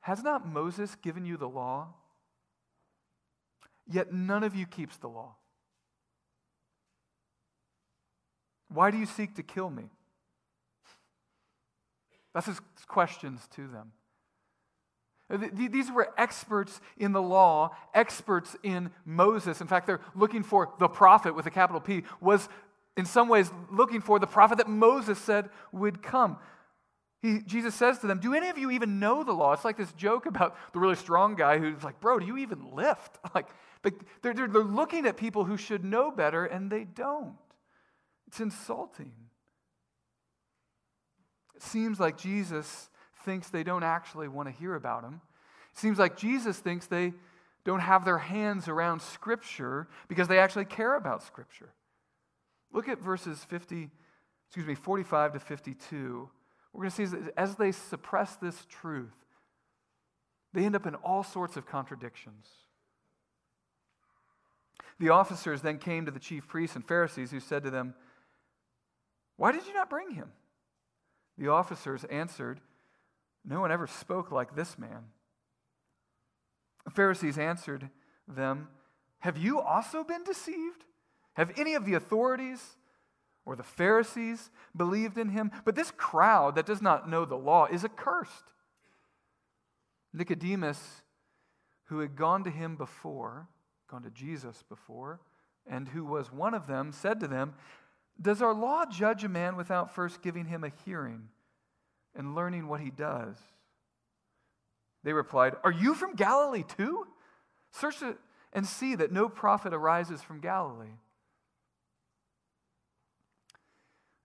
Has 0.00 0.22
not 0.22 0.46
Moses 0.46 0.96
given 0.96 1.24
you 1.24 1.36
the 1.36 1.48
law? 1.48 1.88
Yet 3.86 4.12
none 4.12 4.44
of 4.44 4.54
you 4.54 4.66
keeps 4.66 4.96
the 4.98 5.08
law. 5.08 5.36
Why 8.68 8.90
do 8.90 8.98
you 8.98 9.06
seek 9.06 9.34
to 9.36 9.42
kill 9.42 9.70
me? 9.70 9.84
That's 12.34 12.46
his 12.46 12.60
questions 12.86 13.48
to 13.54 13.68
them. 13.68 13.92
Uh, 15.30 15.38
these 15.52 15.90
were 15.90 16.12
experts 16.18 16.80
in 16.98 17.12
the 17.12 17.22
law, 17.22 17.74
experts 17.94 18.56
in 18.62 18.90
Moses. 19.06 19.60
In 19.60 19.66
fact, 19.66 19.86
they're 19.86 20.00
looking 20.14 20.42
for 20.42 20.70
the 20.78 20.88
prophet 20.88 21.34
with 21.34 21.46
a 21.46 21.50
capital 21.50 21.80
P, 21.80 22.02
was 22.20 22.48
in 22.96 23.06
some 23.06 23.28
ways 23.28 23.50
looking 23.70 24.00
for 24.00 24.18
the 24.18 24.26
prophet 24.26 24.58
that 24.58 24.68
Moses 24.68 25.18
said 25.18 25.50
would 25.72 26.02
come. 26.02 26.36
He, 27.22 27.40
Jesus 27.40 27.74
says 27.74 27.98
to 28.00 28.06
them, 28.06 28.20
Do 28.20 28.34
any 28.34 28.50
of 28.50 28.58
you 28.58 28.70
even 28.70 29.00
know 29.00 29.24
the 29.24 29.32
law? 29.32 29.54
It's 29.54 29.64
like 29.64 29.78
this 29.78 29.92
joke 29.94 30.26
about 30.26 30.56
the 30.74 30.78
really 30.78 30.94
strong 30.94 31.36
guy 31.36 31.58
who's 31.58 31.82
like, 31.82 31.98
Bro, 32.00 32.18
do 32.18 32.26
you 32.26 32.36
even 32.38 32.74
lift? 32.74 33.18
Like, 33.34 33.48
they're, 34.22 34.32
they're, 34.32 34.48
they're 34.48 34.62
looking 34.62 35.04
at 35.04 35.18
people 35.18 35.44
who 35.44 35.58
should 35.58 35.84
know 35.84 36.10
better 36.10 36.46
and 36.46 36.70
they 36.70 36.84
don't. 36.84 37.36
It's 38.26 38.40
insulting. 38.40 39.12
It 41.54 41.62
seems 41.62 42.00
like 42.00 42.16
Jesus 42.16 42.88
thinks 43.24 43.48
they 43.48 43.64
don't 43.64 43.82
actually 43.82 44.28
want 44.28 44.48
to 44.48 44.54
hear 44.54 44.74
about 44.74 45.04
him. 45.04 45.20
It 45.72 45.78
seems 45.78 45.98
like 45.98 46.16
Jesus 46.16 46.58
thinks 46.58 46.86
they 46.86 47.12
don't 47.64 47.80
have 47.80 48.04
their 48.04 48.18
hands 48.18 48.68
around 48.68 49.00
Scripture 49.00 49.88
because 50.08 50.28
they 50.28 50.38
actually 50.38 50.66
care 50.66 50.94
about 50.94 51.22
Scripture. 51.22 51.70
Look 52.72 52.88
at 52.88 53.00
verses 53.00 53.42
50, 53.44 53.90
excuse 54.48 54.66
me, 54.66 54.74
45 54.74 55.32
to 55.32 55.40
52. 55.40 56.28
We're 56.72 56.78
going 56.78 56.90
to 56.90 57.08
see 57.08 57.18
as 57.36 57.56
they 57.56 57.72
suppress 57.72 58.36
this 58.36 58.66
truth, 58.68 59.14
they 60.52 60.64
end 60.64 60.76
up 60.76 60.86
in 60.86 60.94
all 60.96 61.22
sorts 61.22 61.56
of 61.56 61.66
contradictions. 61.66 62.46
The 65.00 65.08
officers 65.08 65.62
then 65.62 65.78
came 65.78 66.04
to 66.04 66.10
the 66.10 66.20
chief 66.20 66.46
priests 66.46 66.76
and 66.76 66.84
Pharisees 66.84 67.30
who 67.30 67.40
said 67.40 67.64
to 67.64 67.70
them, 67.70 67.94
Why 69.36 69.50
did 69.50 69.66
you 69.66 69.74
not 69.74 69.90
bring 69.90 70.10
him? 70.10 70.30
The 71.36 71.48
officers 71.48 72.04
answered, 72.04 72.60
No 73.44 73.60
one 73.60 73.70
ever 73.70 73.86
spoke 73.86 74.30
like 74.30 74.54
this 74.54 74.78
man. 74.78 75.04
The 76.84 76.90
Pharisees 76.90 77.38
answered 77.38 77.90
them, 78.26 78.68
Have 79.20 79.36
you 79.36 79.60
also 79.60 80.04
been 80.04 80.24
deceived? 80.24 80.84
Have 81.34 81.52
any 81.58 81.74
of 81.74 81.84
the 81.84 81.94
authorities 81.94 82.76
or 83.44 83.56
the 83.56 83.62
Pharisees 83.62 84.50
believed 84.76 85.18
in 85.18 85.30
him? 85.30 85.50
But 85.64 85.74
this 85.74 85.90
crowd 85.90 86.54
that 86.54 86.66
does 86.66 86.80
not 86.80 87.08
know 87.08 87.24
the 87.24 87.36
law 87.36 87.66
is 87.66 87.84
accursed. 87.84 88.52
Nicodemus, 90.12 91.02
who 91.86 91.98
had 91.98 92.16
gone 92.16 92.44
to 92.44 92.50
him 92.50 92.76
before, 92.76 93.48
gone 93.90 94.02
to 94.02 94.10
Jesus 94.10 94.62
before, 94.68 95.20
and 95.66 95.88
who 95.88 96.04
was 96.04 96.32
one 96.32 96.54
of 96.54 96.66
them, 96.66 96.92
said 96.92 97.20
to 97.20 97.26
them, 97.26 97.54
does 98.20 98.40
our 98.40 98.54
law 98.54 98.84
judge 98.86 99.24
a 99.24 99.28
man 99.28 99.56
without 99.56 99.94
first 99.94 100.22
giving 100.22 100.46
him 100.46 100.62
a 100.62 100.72
hearing 100.84 101.28
and 102.16 102.34
learning 102.34 102.68
what 102.68 102.80
he 102.80 102.90
does? 102.90 103.36
They 105.02 105.12
replied, 105.12 105.54
Are 105.62 105.72
you 105.72 105.94
from 105.94 106.14
Galilee 106.14 106.64
too? 106.76 107.06
Search 107.72 108.02
it 108.02 108.16
and 108.52 108.66
see 108.66 108.94
that 108.94 109.12
no 109.12 109.28
prophet 109.28 109.74
arises 109.74 110.22
from 110.22 110.40
Galilee. 110.40 110.96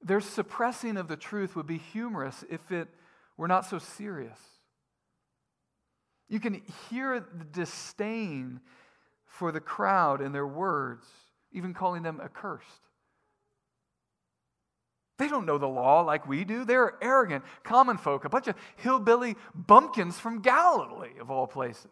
Their 0.01 0.21
suppressing 0.21 0.97
of 0.97 1.07
the 1.07 1.17
truth 1.17 1.55
would 1.55 1.67
be 1.67 1.77
humorous 1.77 2.45
if 2.49 2.71
it 2.71 2.87
were 3.35 3.47
not 3.47 3.65
so 3.65 3.79
serious. 3.79 4.39
You 6.29 6.39
can 6.39 6.61
hear 6.89 7.19
the 7.19 7.45
disdain 7.45 8.61
for 9.25 9.51
the 9.51 9.59
crowd 9.59 10.21
in 10.21 10.31
their 10.31 10.47
words, 10.47 11.05
even 11.51 11.73
calling 11.73 12.03
them 12.03 12.21
accursed. 12.23 12.88
They 15.19 15.27
don't 15.27 15.45
know 15.45 15.57
the 15.57 15.67
law 15.67 15.99
like 16.01 16.27
we 16.27 16.45
do. 16.45 16.63
They're 16.63 16.93
arrogant, 17.01 17.43
common 17.63 17.97
folk, 17.97 18.23
a 18.23 18.29
bunch 18.29 18.47
of 18.47 18.55
hillbilly 18.77 19.35
bumpkins 19.53 20.17
from 20.17 20.41
Galilee, 20.41 21.19
of 21.19 21.29
all 21.29 21.45
places. 21.45 21.91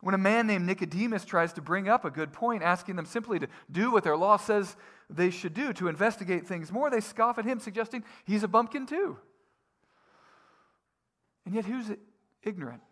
When 0.00 0.14
a 0.14 0.18
man 0.18 0.46
named 0.46 0.64
Nicodemus 0.64 1.24
tries 1.24 1.52
to 1.54 1.60
bring 1.60 1.88
up 1.88 2.04
a 2.04 2.10
good 2.10 2.32
point, 2.32 2.62
asking 2.62 2.94
them 2.94 3.04
simply 3.04 3.40
to 3.40 3.48
do 3.70 3.90
what 3.90 4.04
their 4.04 4.16
law 4.16 4.36
says 4.36 4.76
they 5.10 5.30
should 5.30 5.54
do, 5.54 5.72
to 5.72 5.88
investigate 5.88 6.46
things 6.46 6.70
more, 6.70 6.88
they 6.88 7.00
scoff 7.00 7.36
at 7.36 7.44
him, 7.44 7.58
suggesting 7.58 8.04
he's 8.24 8.44
a 8.44 8.48
bumpkin 8.48 8.86
too. 8.86 9.18
And 11.44 11.52
yet, 11.52 11.64
who's 11.64 11.90
ignorant? 12.44 12.82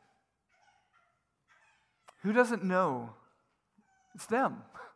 Who 2.24 2.32
doesn't 2.32 2.64
know? 2.64 3.10
It's 4.16 4.26
them. 4.26 4.62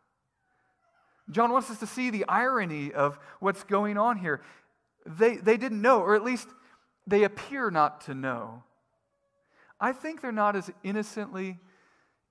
John 1.29 1.51
wants 1.51 1.71
us 1.71 1.79
to 1.79 1.87
see 1.87 2.09
the 2.09 2.25
irony 2.27 2.93
of 2.93 3.17
what's 3.39 3.63
going 3.63 3.97
on 3.97 4.17
here. 4.17 4.41
They, 5.05 5.37
they 5.37 5.57
didn't 5.57 5.81
know, 5.81 6.01
or 6.01 6.15
at 6.15 6.23
least 6.23 6.47
they 7.07 7.23
appear 7.23 7.71
not 7.71 8.01
to 8.01 8.13
know. 8.13 8.63
I 9.79 9.91
think 9.91 10.21
they're 10.21 10.31
not 10.31 10.55
as 10.55 10.71
innocently 10.83 11.59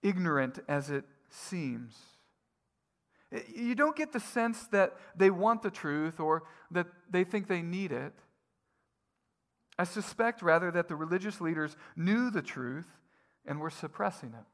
ignorant 0.02 0.60
as 0.68 0.90
it 0.90 1.04
seems. 1.30 1.96
You 3.54 3.74
don't 3.74 3.96
get 3.96 4.12
the 4.12 4.20
sense 4.20 4.66
that 4.68 4.94
they 5.16 5.30
want 5.30 5.62
the 5.62 5.70
truth 5.70 6.20
or 6.20 6.44
that 6.70 6.86
they 7.10 7.24
think 7.24 7.48
they 7.48 7.62
need 7.62 7.90
it. 7.90 8.12
I 9.76 9.84
suspect 9.84 10.40
rather 10.40 10.70
that 10.70 10.86
the 10.88 10.94
religious 10.94 11.40
leaders 11.40 11.76
knew 11.96 12.30
the 12.30 12.42
truth 12.42 12.86
and 13.44 13.60
were 13.60 13.70
suppressing 13.70 14.30
it. 14.30 14.44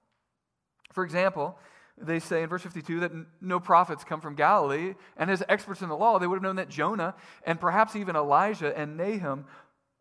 For 0.93 1.05
example, 1.05 1.59
they 2.01 2.19
say 2.19 2.43
in 2.43 2.49
verse 2.49 2.63
52 2.63 3.01
that 3.01 3.13
no 3.41 3.61
prophets 3.61 4.05
come 4.05 4.21
from 4.21 4.35
Galilee. 4.35 4.95
And 5.17 5.31
as 5.31 5.43
experts 5.49 5.83
in 5.83 5.89
the 5.89 5.97
law, 5.97 6.19
they 6.19 6.27
would 6.27 6.37
have 6.37 6.43
known 6.43 6.57
that 6.57 6.69
Jonah 6.69 7.15
and 7.45 7.61
perhaps 7.61 7.97
even 7.97 8.17
Elijah 8.17 8.77
and 8.77 8.97
Nahum, 8.97 9.45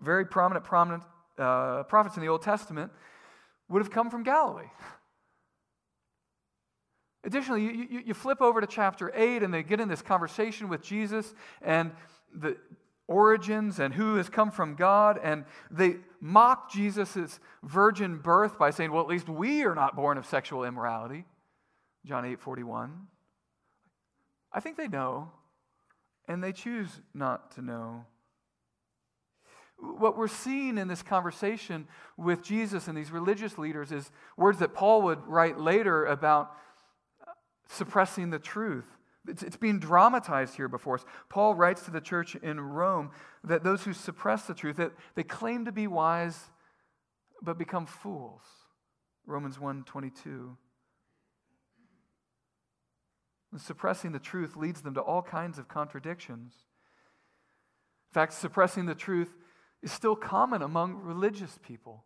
very 0.02 0.26
prominent, 0.26 0.66
prominent 0.66 1.04
uh, 1.38 1.84
prophets 1.84 2.16
in 2.16 2.22
the 2.22 2.30
Old 2.30 2.42
Testament, 2.42 2.92
would 3.70 3.82
have 3.82 3.92
come 3.92 4.10
from 4.10 4.24
Galilee. 4.24 4.70
Additionally, 7.24 7.64
you, 7.64 7.88
you, 7.90 8.04
you, 8.08 8.14
flip 8.14 8.42
over 8.42 8.62
to 8.62 8.68
chapter 8.68 9.12
8 9.14 9.44
and 9.44 9.54
they 9.54 9.62
get 9.62 9.80
in 9.82 9.90
this 9.90 10.02
conversation 10.02 10.70
with 10.70 10.82
Jesus, 10.82 11.34
and 11.62 11.92
the 12.34 12.56
origins 13.08 13.80
and 13.80 13.94
who 13.94 14.16
has 14.16 14.30
come 14.30 14.52
from 14.52 14.76
God. 14.76 15.20
And 15.22 15.44
they 15.70 15.98
mock 16.22 16.72
Jesus' 16.72 17.40
virgin 17.64 18.18
birth 18.20 18.58
by 18.58 18.70
saying, 18.70 18.92
well, 18.92 19.02
at 19.02 19.10
least 19.10 19.28
we 19.28 19.64
are 19.64 19.76
not 19.76 19.96
born 19.96 20.18
of 20.18 20.26
sexual 20.26 20.64
immorality. 20.64 21.26
John 22.10 22.26
8 22.26 22.40
41. 22.40 23.08
I 24.52 24.60
think 24.60 24.78
they 24.78 24.88
know, 24.88 25.30
and 26.28 26.44
they 26.44 26.52
choose 26.52 26.90
not 27.14 27.52
to 27.52 27.62
know. 27.62 28.06
What 29.78 30.18
we're 30.18 30.28
seeing 30.28 30.80
in 30.80 30.88
this 30.88 31.04
conversation 31.04 31.88
with 32.18 32.42
Jesus 32.42 32.88
and 32.88 32.98
these 32.98 33.12
religious 33.12 33.60
leaders 33.60 33.92
is 33.92 34.10
words 34.38 34.58
that 34.58 34.74
Paul 34.74 35.04
would 35.04 35.26
write 35.28 35.60
later 35.60 36.04
about 36.06 36.52
suppressing 37.70 38.32
the 38.32 38.40
truth. 38.40 38.88
It's, 39.28 39.44
it's 39.44 39.56
being 39.56 39.78
dramatized 39.78 40.56
here 40.56 40.68
before 40.68 40.96
us. 40.96 41.06
Paul 41.30 41.54
writes 41.54 41.84
to 41.84 41.92
the 41.92 42.02
church 42.02 42.36
in 42.36 42.60
Rome 42.60 43.12
that 43.44 43.64
those 43.64 43.84
who 43.84 43.94
suppress 43.94 44.48
the 44.48 44.56
truth, 44.56 44.78
that 44.78 44.94
they 45.14 45.24
claim 45.24 45.66
to 45.66 45.72
be 45.72 45.86
wise 45.86 46.40
but 47.40 47.60
become 47.60 47.86
fools. 47.86 48.42
Romans 49.28 49.60
1:22. 53.54 53.60
Suppressing 53.60 54.12
the 54.12 54.20
truth 54.20 54.56
leads 54.56 54.82
them 54.82 54.94
to 54.94 55.02
all 55.02 55.22
kinds 55.22 55.58
of 55.58 55.68
contradictions. 55.68 56.54
In 58.10 58.14
fact, 58.14 58.34
suppressing 58.34 58.86
the 58.86 58.96
truth 58.96 59.36
is 59.82 59.92
still 59.92 60.16
common 60.16 60.62
among 60.62 60.96
religious 60.96 61.60
people. 61.62 62.06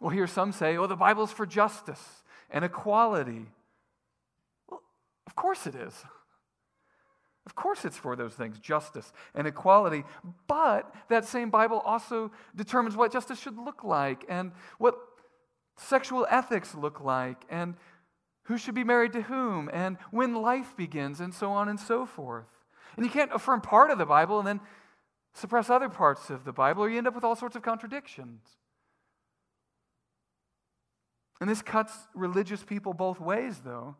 We'll 0.00 0.10
hear 0.10 0.26
some 0.26 0.52
say, 0.52 0.76
oh, 0.76 0.86
the 0.86 0.96
Bible's 0.96 1.32
for 1.32 1.44
justice 1.44 2.24
and 2.48 2.64
equality. 2.64 3.46
Well, 4.68 4.80
of 5.26 5.36
course 5.36 5.66
it 5.66 5.74
is. 5.74 6.04
Of 7.46 7.54
course, 7.54 7.84
it's 7.84 7.96
for 7.96 8.16
those 8.16 8.34
things 8.34 8.58
justice 8.58 9.12
and 9.34 9.46
equality. 9.46 10.04
But 10.46 10.94
that 11.08 11.24
same 11.24 11.50
Bible 11.50 11.80
also 11.80 12.30
determines 12.54 12.96
what 12.96 13.12
justice 13.12 13.40
should 13.40 13.58
look 13.58 13.82
like 13.82 14.24
and 14.28 14.52
what 14.78 14.96
sexual 15.76 16.26
ethics 16.30 16.74
look 16.74 17.00
like 17.00 17.44
and 17.48 17.76
who 18.50 18.58
should 18.58 18.74
be 18.74 18.82
married 18.82 19.12
to 19.12 19.22
whom 19.22 19.70
and 19.72 19.96
when 20.10 20.34
life 20.34 20.76
begins 20.76 21.20
and 21.20 21.32
so 21.32 21.52
on 21.52 21.68
and 21.68 21.78
so 21.78 22.04
forth. 22.04 22.48
And 22.96 23.06
you 23.06 23.12
can't 23.12 23.32
affirm 23.32 23.60
part 23.60 23.92
of 23.92 23.98
the 23.98 24.04
Bible 24.04 24.40
and 24.40 24.48
then 24.48 24.60
suppress 25.34 25.70
other 25.70 25.88
parts 25.88 26.30
of 26.30 26.44
the 26.44 26.52
Bible, 26.52 26.82
or 26.82 26.90
you 26.90 26.98
end 26.98 27.06
up 27.06 27.14
with 27.14 27.22
all 27.22 27.36
sorts 27.36 27.54
of 27.54 27.62
contradictions. 27.62 28.42
And 31.40 31.48
this 31.48 31.62
cuts 31.62 31.92
religious 32.12 32.64
people 32.64 32.92
both 32.92 33.20
ways, 33.20 33.60
though. 33.64 33.94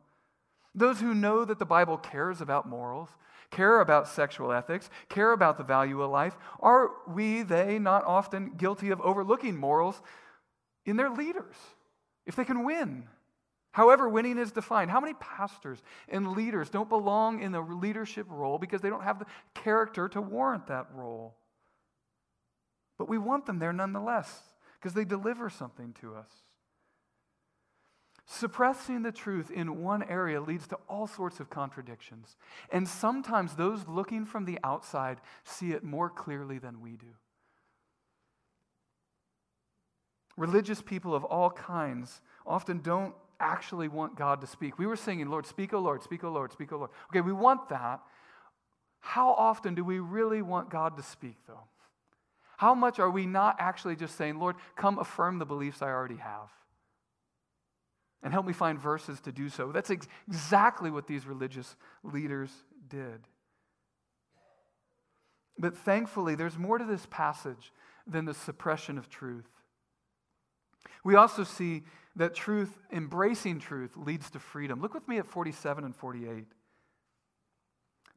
Those 0.74 0.98
who 0.98 1.14
know 1.14 1.44
that 1.44 1.60
the 1.60 1.64
Bible 1.64 1.96
cares 1.96 2.40
about 2.40 2.68
morals, 2.68 3.10
care 3.52 3.80
about 3.80 4.08
sexual 4.08 4.50
ethics, 4.50 4.90
care 5.08 5.30
about 5.30 5.58
the 5.58 5.64
value 5.64 6.02
of 6.02 6.10
life, 6.10 6.36
are 6.58 6.90
we, 7.06 7.42
they, 7.42 7.78
not 7.78 8.04
often 8.04 8.54
guilty 8.56 8.90
of 8.90 9.00
overlooking 9.00 9.56
morals 9.56 10.02
in 10.84 10.96
their 10.96 11.10
leaders 11.10 11.54
if 12.26 12.34
they 12.34 12.44
can 12.44 12.64
win? 12.64 13.06
However, 13.72 14.08
winning 14.08 14.38
is 14.38 14.50
defined. 14.50 14.90
How 14.90 15.00
many 15.00 15.14
pastors 15.14 15.80
and 16.08 16.32
leaders 16.32 16.70
don't 16.70 16.88
belong 16.88 17.40
in 17.40 17.52
the 17.52 17.60
leadership 17.60 18.26
role 18.28 18.58
because 18.58 18.80
they 18.80 18.90
don't 18.90 19.04
have 19.04 19.20
the 19.20 19.26
character 19.54 20.08
to 20.08 20.20
warrant 20.20 20.66
that 20.66 20.88
role? 20.92 21.36
But 22.98 23.08
we 23.08 23.18
want 23.18 23.46
them 23.46 23.58
there 23.58 23.72
nonetheless 23.72 24.42
because 24.78 24.94
they 24.94 25.04
deliver 25.04 25.48
something 25.48 25.94
to 26.00 26.14
us. 26.16 26.30
Suppressing 28.26 29.02
the 29.02 29.10
truth 29.10 29.50
in 29.50 29.82
one 29.82 30.02
area 30.04 30.40
leads 30.40 30.66
to 30.68 30.78
all 30.88 31.06
sorts 31.06 31.40
of 31.40 31.50
contradictions. 31.50 32.36
And 32.70 32.86
sometimes 32.86 33.54
those 33.54 33.88
looking 33.88 34.24
from 34.24 34.44
the 34.44 34.58
outside 34.62 35.20
see 35.44 35.72
it 35.72 35.82
more 35.82 36.08
clearly 36.08 36.58
than 36.58 36.80
we 36.80 36.92
do. 36.92 37.14
Religious 40.36 40.80
people 40.80 41.14
of 41.14 41.24
all 41.24 41.50
kinds 41.50 42.20
often 42.46 42.80
don't 42.80 43.14
actually 43.40 43.88
want 43.88 44.16
God 44.16 44.40
to 44.42 44.46
speak. 44.46 44.78
We 44.78 44.86
were 44.86 44.96
singing, 44.96 45.28
Lord, 45.28 45.46
speak, 45.46 45.72
O 45.72 45.78
Lord, 45.78 46.02
speak, 46.02 46.22
O 46.22 46.30
Lord, 46.30 46.52
speak, 46.52 46.72
O 46.72 46.76
Lord. 46.76 46.90
Okay, 47.10 47.20
we 47.20 47.32
want 47.32 47.68
that. 47.70 48.00
How 49.00 49.32
often 49.32 49.74
do 49.74 49.84
we 49.84 49.98
really 49.98 50.42
want 50.42 50.70
God 50.70 50.96
to 50.96 51.02
speak, 51.02 51.36
though? 51.46 51.64
How 52.58 52.74
much 52.74 52.98
are 52.98 53.10
we 53.10 53.24
not 53.26 53.56
actually 53.58 53.96
just 53.96 54.16
saying, 54.16 54.38
Lord, 54.38 54.56
come 54.76 54.98
affirm 54.98 55.38
the 55.38 55.46
beliefs 55.46 55.80
I 55.80 55.88
already 55.88 56.16
have? 56.16 56.50
And 58.22 58.34
help 58.34 58.46
me 58.46 58.52
find 58.52 58.78
verses 58.78 59.18
to 59.20 59.32
do 59.32 59.48
so. 59.48 59.72
That's 59.72 59.90
ex- 59.90 60.06
exactly 60.28 60.90
what 60.90 61.06
these 61.06 61.26
religious 61.26 61.74
leaders 62.04 62.50
did. 62.86 63.26
But 65.58 65.76
thankfully, 65.76 66.34
there's 66.34 66.58
more 66.58 66.76
to 66.76 66.84
this 66.84 67.06
passage 67.10 67.72
than 68.06 68.26
the 68.26 68.34
suppression 68.34 68.98
of 68.98 69.08
truth. 69.08 69.48
We 71.04 71.14
also 71.14 71.44
see 71.44 71.82
that 72.16 72.34
truth, 72.34 72.78
embracing 72.92 73.60
truth, 73.60 73.96
leads 73.96 74.30
to 74.30 74.38
freedom. 74.38 74.80
Look 74.80 74.94
with 74.94 75.06
me 75.06 75.18
at 75.18 75.26
47 75.26 75.84
and 75.84 75.94
48. 75.94 76.46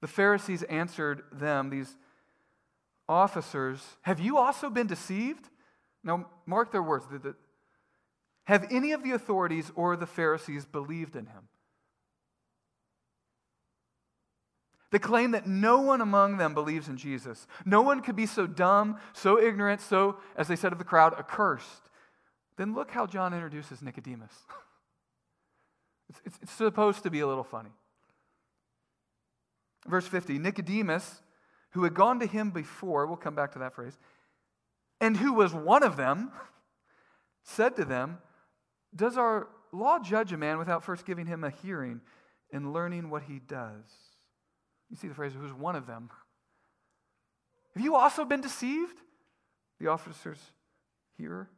The 0.01 0.07
Pharisees 0.07 0.63
answered 0.63 1.23
them, 1.31 1.69
these 1.69 1.95
officers, 3.07 3.81
Have 4.01 4.19
you 4.19 4.37
also 4.37 4.69
been 4.69 4.87
deceived? 4.87 5.49
Now, 6.03 6.27
mark 6.45 6.71
their 6.71 6.83
words. 6.83 7.05
Have 8.45 8.67
any 8.71 8.91
of 8.91 9.03
the 9.03 9.11
authorities 9.11 9.71
or 9.75 9.95
the 9.95 10.05
Pharisees 10.05 10.65
believed 10.65 11.15
in 11.15 11.27
him? 11.27 11.47
They 14.91 14.99
claim 14.99 15.31
that 15.31 15.47
no 15.47 15.79
one 15.81 16.01
among 16.01 16.37
them 16.37 16.53
believes 16.53 16.87
in 16.87 16.97
Jesus. 16.97 17.47
No 17.65 17.81
one 17.81 18.01
could 18.01 18.15
be 18.15 18.27
so 18.27 18.45
dumb, 18.45 18.99
so 19.13 19.39
ignorant, 19.39 19.81
so, 19.81 20.17
as 20.35 20.47
they 20.47 20.55
said 20.55 20.71
of 20.71 20.77
the 20.77 20.83
crowd, 20.83 21.15
accursed 21.17 21.89
then 22.57 22.73
look 22.73 22.91
how 22.91 23.05
John 23.05 23.33
introduces 23.33 23.81
Nicodemus. 23.81 24.33
it's, 26.09 26.21
it's, 26.25 26.39
it's 26.43 26.51
supposed 26.51 27.03
to 27.03 27.09
be 27.09 27.19
a 27.21 27.27
little 27.27 27.43
funny. 27.43 27.71
Verse 29.87 30.07
50 30.07 30.39
Nicodemus, 30.39 31.21
who 31.71 31.83
had 31.83 31.93
gone 31.93 32.19
to 32.19 32.25
him 32.25 32.51
before, 32.51 33.05
we'll 33.05 33.17
come 33.17 33.35
back 33.35 33.51
to 33.53 33.59
that 33.59 33.73
phrase, 33.73 33.97
and 35.01 35.17
who 35.17 35.33
was 35.33 35.53
one 35.53 35.83
of 35.83 35.97
them, 35.97 36.31
said 37.43 37.75
to 37.75 37.85
them, 37.85 38.19
Does 38.95 39.17
our 39.17 39.47
law 39.71 39.99
judge 39.99 40.31
a 40.31 40.37
man 40.37 40.57
without 40.57 40.83
first 40.83 41.05
giving 41.05 41.25
him 41.25 41.43
a 41.43 41.49
hearing 41.49 42.01
and 42.51 42.71
learning 42.71 43.09
what 43.09 43.23
he 43.23 43.39
does? 43.39 43.83
You 44.89 44.95
see 44.95 45.07
the 45.07 45.15
phrase, 45.15 45.33
who's 45.37 45.51
one 45.51 45.75
of 45.75 45.87
them. 45.87 46.09
Have 47.75 47.83
you 47.83 47.95
also 47.95 48.23
been 48.23 48.41
deceived? 48.41 48.97
The 49.79 49.87
officers 49.87 50.37
here. 51.17 51.49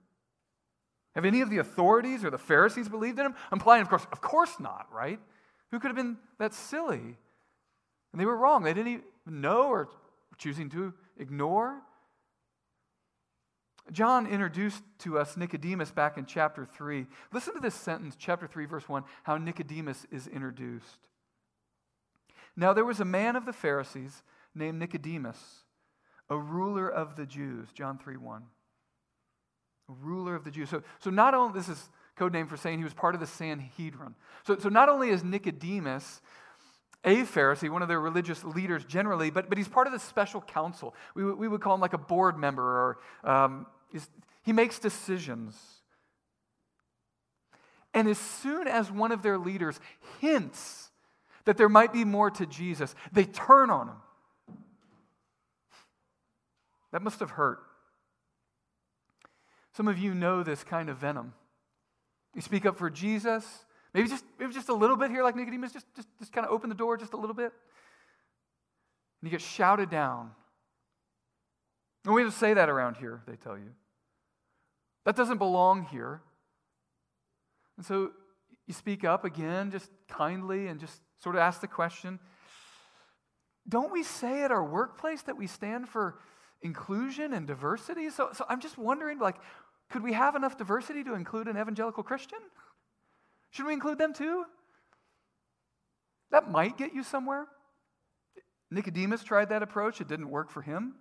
Have 1.16 1.26
any 1.26 1.42
of 1.42 1.50
the 1.50 1.60
authorities 1.60 2.26
or 2.26 2.30
the 2.30 2.38
Pharisees 2.38 2.90
believed 2.90 3.18
in 3.20 3.26
him? 3.26 3.36
Implying, 3.52 3.82
of 3.82 3.90
course, 3.90 4.06
of 4.12 4.22
course 4.22 4.60
not, 4.60 4.88
right? 4.92 5.20
Who 5.72 5.80
could 5.80 5.88
have 5.88 5.96
been 5.96 6.18
that 6.40 6.54
silly? 6.54 7.18
And 8.12 8.22
they 8.22 8.26
were 8.26 8.36
wrong. 8.36 8.64
They 8.64 8.74
didn't 8.74 8.92
even 8.92 9.42
know 9.42 9.70
or 9.70 9.90
choosing 10.38 10.70
to 10.72 10.94
ignore. 11.18 11.82
John 13.92 14.28
introduced 14.28 14.84
to 15.00 15.18
us 15.18 15.38
Nicodemus 15.38 15.92
back 15.92 16.18
in 16.18 16.26
chapter 16.26 16.66
3. 16.66 17.06
Listen 17.32 17.54
to 17.54 17.60
this 17.60 17.76
sentence, 17.76 18.16
chapter 18.18 18.48
3, 18.48 18.66
verse 18.66 18.90
1, 18.90 19.04
how 19.24 19.38
Nicodemus 19.38 20.06
is 20.12 20.28
introduced. 20.28 21.08
Now 22.58 22.74
there 22.74 22.86
was 22.86 23.00
a 23.00 23.06
man 23.06 23.36
of 23.36 23.46
the 23.46 23.54
Pharisees 23.54 24.24
named 24.56 24.80
Nicodemus, 24.80 25.64
a 26.30 26.38
ruler 26.38 26.90
of 26.90 27.16
the 27.16 27.26
Jews, 27.26 27.68
John 27.74 27.98
3 27.98 28.18
1 28.18 28.44
ruler 29.88 30.36
of 30.36 30.44
the 30.44 30.52
Jews. 30.52 30.70
So, 30.70 30.84
so 31.00 31.10
not 31.10 31.34
only, 31.34 31.58
this 31.58 31.70
is 31.70 31.90
code 32.16 32.34
name 32.34 32.48
for 32.48 32.58
saying 32.58 32.78
he 32.78 32.84
was 32.84 32.94
part 32.94 33.14
of 33.14 33.22
the 33.22 33.28
Sanhedrin. 33.28 34.16
So, 34.46 34.58
so 34.58 34.70
not 34.70 34.90
only 34.90 35.10
is 35.10 35.24
Nicodemus 35.24 36.22
a 37.04 37.18
Pharisee, 37.18 37.70
one 37.70 37.84
of 37.84 37.88
their 37.88 38.00
religious 38.00 38.44
leaders 38.44 38.84
generally, 38.84 39.30
but, 39.30 39.48
but 39.48 39.60
he's 39.60 39.68
part 39.68 39.86
of 39.86 39.94
the 39.94 40.00
special 40.00 40.42
council. 40.42 40.96
We, 41.14 41.24
we 41.24 41.48
would 41.48 41.62
call 41.62 41.76
him 41.76 41.82
like 41.82 41.94
a 41.94 42.00
board 42.00 42.38
member, 42.38 42.64
or 42.64 42.98
um, 43.24 43.68
he 44.42 44.52
makes 44.52 44.80
decisions. 44.80 45.56
And 47.94 48.08
as 48.08 48.18
soon 48.18 48.68
as 48.68 48.92
one 48.92 49.12
of 49.12 49.22
their 49.22 49.38
leaders 49.38 49.80
hints 50.20 50.90
that 51.46 51.58
there 51.58 51.70
might 51.70 51.94
be 51.94 52.04
more 52.04 52.32
to 52.32 52.46
Jesus, 52.48 52.96
they 53.12 53.26
turn 53.26 53.70
on 53.70 53.90
him. 53.90 53.96
That 56.92 57.04
must 57.04 57.20
have 57.20 57.32
hurt. 57.32 57.60
Some 59.76 59.88
of 59.88 59.98
you 59.98 60.14
know 60.14 60.42
this 60.42 60.64
kind 60.64 60.90
of 60.90 60.98
venom. 60.98 61.34
You 62.34 62.42
speak 62.42 62.66
up 62.66 62.78
for 62.78 62.90
Jesus, 62.90 63.46
maybe 63.94 64.08
just, 64.08 64.24
maybe 64.40 64.54
just 64.54 64.70
a 64.70 64.74
little 64.74 64.96
bit 64.96 65.12
here, 65.12 65.24
like 65.24 65.36
Nicodemus, 65.36 65.74
just, 65.74 65.86
just, 65.96 66.08
just 66.20 66.32
kind 66.32 66.48
of 66.48 66.54
open 66.54 66.70
the 66.70 66.76
door 66.76 66.98
just 66.98 67.14
a 67.14 67.18
little 67.18 67.36
bit. 67.36 67.52
And 69.22 69.24
you 69.24 69.30
get 69.30 69.42
shouted 69.42 69.90
down. 69.90 70.32
And 72.06 72.14
we 72.14 72.22
don't 72.22 72.32
say 72.32 72.54
that 72.54 72.70
around 72.70 72.98
here, 72.98 73.22
they 73.28 73.36
tell 73.36 73.58
you. 73.58 73.72
That 75.06 75.16
doesn't 75.16 75.40
belong 75.40 75.84
here. 75.92 76.22
And 77.78 77.86
so 77.86 78.12
you 78.68 78.74
speak 78.74 79.04
up 79.04 79.26
again, 79.26 79.72
just 79.72 79.90
kindly, 80.08 80.68
and 80.68 80.80
just 80.80 81.02
sort 81.22 81.36
of 81.36 81.42
ask 81.42 81.62
the 81.62 81.68
question 81.68 82.20
don't 83.68 83.92
we 83.92 84.04
say 84.04 84.44
at 84.44 84.52
our 84.52 84.64
workplace 84.64 85.24
that 85.24 85.38
we 85.38 85.48
stand 85.48 85.90
for 85.90 86.20
inclusion 86.62 87.34
and 87.34 87.48
diversity? 87.48 88.10
So, 88.10 88.30
so 88.32 88.46
I'm 88.48 88.62
just 88.62 88.78
wondering, 88.78 89.20
like, 89.20 89.38
could 89.90 90.04
we 90.04 90.14
have 90.14 90.36
enough 90.36 90.58
diversity 90.58 91.04
to 91.04 91.14
include 91.14 91.48
an 91.48 91.58
evangelical 91.58 92.04
Christian? 92.04 92.40
Should 93.52 93.66
we 93.66 93.74
include 93.74 93.98
them 93.98 94.14
too? 94.14 94.46
That 96.32 96.52
might 96.52 96.78
get 96.78 96.94
you 96.94 97.04
somewhere. 97.04 97.46
Nicodemus 98.72 99.24
tried 99.24 99.50
that 99.50 99.64
approach, 99.64 100.02
it 100.02 100.08
didn't 100.08 100.30
work 100.30 100.50
for 100.50 100.62
him. 100.62 100.96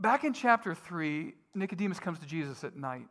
Back 0.00 0.24
in 0.24 0.32
chapter 0.32 0.74
3, 0.74 1.32
Nicodemus 1.54 2.00
comes 2.00 2.18
to 2.18 2.26
Jesus 2.26 2.64
at 2.64 2.76
night. 2.76 3.08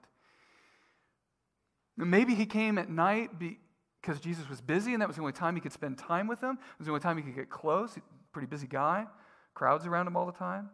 Maybe 1.98 2.36
he 2.36 2.46
came 2.46 2.78
at 2.78 2.89
night 2.89 3.32
because 3.39 4.20
Jesus 4.20 4.50
was 4.50 4.62
busy 4.62 4.94
and 4.94 5.02
that 5.02 5.08
was 5.08 5.15
the 5.15 5.22
only 5.22 5.34
time 5.34 5.56
he 5.56 5.62
could 5.62 5.72
spend 5.72 5.98
time 5.98 6.28
with 6.28 6.41
him. 6.41 6.52
It 6.52 6.80
was 6.80 6.88
the 6.88 6.91
only 6.91 7.02
time 7.02 7.18
he 7.18 7.24
could 7.24 7.36
get 7.36 7.50
close. 7.50 7.98
Pretty 8.34 8.48
busy 8.48 8.68
guy, 8.68 9.06
crowds 9.54 9.86
around 9.86 10.08
him 10.08 10.18
all 10.18 10.26
the 10.26 10.34
time. 10.34 10.70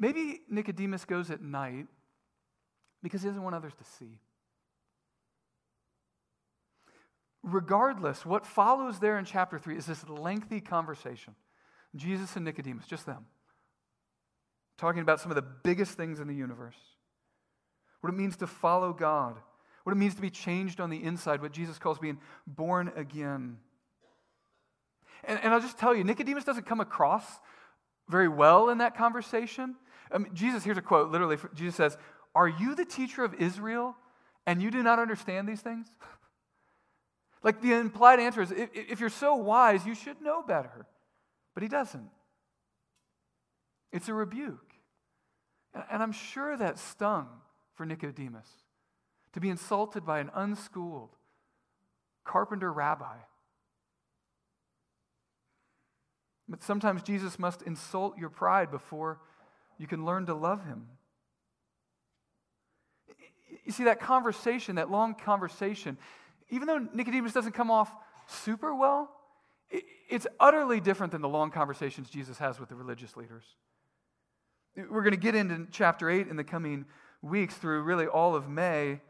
Maybe 0.00 0.40
Nicodemus 0.48 1.04
goes 1.04 1.30
at 1.30 1.42
night 1.42 1.86
because 3.02 3.20
he 3.20 3.28
doesn't 3.28 3.42
want 3.42 3.54
others 3.54 3.74
to 3.74 3.84
see. 3.84 4.18
Regardless, 7.42 8.24
what 8.24 8.46
follows 8.46 8.98
there 8.98 9.18
in 9.18 9.26
chapter 9.26 9.58
3 9.58 9.76
is 9.76 9.86
this 9.86 10.08
lengthy 10.08 10.60
conversation. 10.60 11.34
Jesus 11.94 12.34
and 12.34 12.44
Nicodemus, 12.44 12.86
just 12.86 13.04
them, 13.04 13.26
talking 14.78 15.02
about 15.02 15.20
some 15.20 15.30
of 15.30 15.34
the 15.34 15.42
biggest 15.42 15.92
things 15.92 16.18
in 16.18 16.28
the 16.28 16.34
universe. 16.34 16.76
What 18.00 18.12
it 18.12 18.16
means 18.16 18.36
to 18.38 18.46
follow 18.46 18.94
God, 18.94 19.36
what 19.84 19.92
it 19.92 19.96
means 19.96 20.14
to 20.14 20.22
be 20.22 20.30
changed 20.30 20.80
on 20.80 20.88
the 20.88 21.02
inside, 21.02 21.42
what 21.42 21.52
Jesus 21.52 21.78
calls 21.78 21.98
being 21.98 22.18
born 22.46 22.90
again. 22.96 23.58
And, 25.24 25.38
and 25.42 25.52
I'll 25.52 25.60
just 25.60 25.78
tell 25.78 25.94
you, 25.94 26.04
Nicodemus 26.04 26.44
doesn't 26.44 26.66
come 26.66 26.80
across 26.80 27.24
very 28.08 28.28
well 28.28 28.70
in 28.70 28.78
that 28.78 28.96
conversation. 28.96 29.76
Jesus, 30.32 30.64
here's 30.64 30.78
a 30.78 30.82
quote 30.82 31.10
literally, 31.10 31.36
Jesus 31.54 31.76
says, 31.76 31.98
Are 32.34 32.48
you 32.48 32.74
the 32.74 32.84
teacher 32.84 33.24
of 33.24 33.34
Israel 33.34 33.96
and 34.46 34.62
you 34.62 34.70
do 34.70 34.82
not 34.82 34.98
understand 34.98 35.48
these 35.48 35.60
things? 35.60 35.86
Like 37.42 37.62
the 37.62 37.72
implied 37.72 38.20
answer 38.20 38.42
is 38.42 38.50
if, 38.50 38.68
if, 38.74 39.00
you're 39.00 39.08
so 39.08 39.34
wise, 39.34 39.86
you 39.86 39.94
should 39.94 40.20
know 40.20 40.42
better. 40.42 40.86
But 41.54 41.62
he 41.62 41.70
doesn't. 41.70 42.10
It's 43.92 44.10
a 44.10 44.12
rebuke. 44.12 44.74
And 45.90 46.02
I'm 46.02 46.12
sure 46.12 46.54
that 46.56 46.78
stung 46.78 47.28
for 47.74 47.86
Nicodemus 47.86 48.46
to 49.32 49.40
be 49.40 49.48
insulted 49.48 50.04
by 50.04 50.18
an 50.18 50.30
unschooled 50.34 51.16
carpenter 52.24 52.72
rabbi. 52.72 53.16
But 56.48 56.62
sometimes 56.62 57.02
Jesus 57.02 57.38
must 57.38 57.62
insult 57.62 58.18
your 58.18 58.28
pride 58.28 58.70
before 58.70 59.20
you 59.80 59.86
can 59.86 60.04
learn 60.04 60.26
to 60.26 60.34
love 60.34 60.62
him. 60.66 60.86
You 63.64 63.72
see, 63.72 63.84
that 63.84 63.98
conversation, 63.98 64.76
that 64.76 64.90
long 64.90 65.14
conversation, 65.14 65.96
even 66.50 66.68
though 66.68 66.86
Nicodemus 66.92 67.32
doesn't 67.32 67.52
come 67.52 67.70
off 67.70 67.90
super 68.26 68.74
well, 68.74 69.10
it's 70.10 70.26
utterly 70.38 70.80
different 70.80 71.12
than 71.12 71.22
the 71.22 71.28
long 71.28 71.50
conversations 71.50 72.10
Jesus 72.10 72.36
has 72.38 72.60
with 72.60 72.68
the 72.68 72.74
religious 72.74 73.16
leaders. 73.16 73.44
We're 74.76 75.02
going 75.02 75.12
to 75.12 75.16
get 75.16 75.34
into 75.34 75.66
chapter 75.70 76.10
8 76.10 76.28
in 76.28 76.36
the 76.36 76.44
coming 76.44 76.84
weeks 77.22 77.54
through 77.54 77.82
really 77.82 78.06
all 78.06 78.34
of 78.34 78.50
May. 78.50 79.00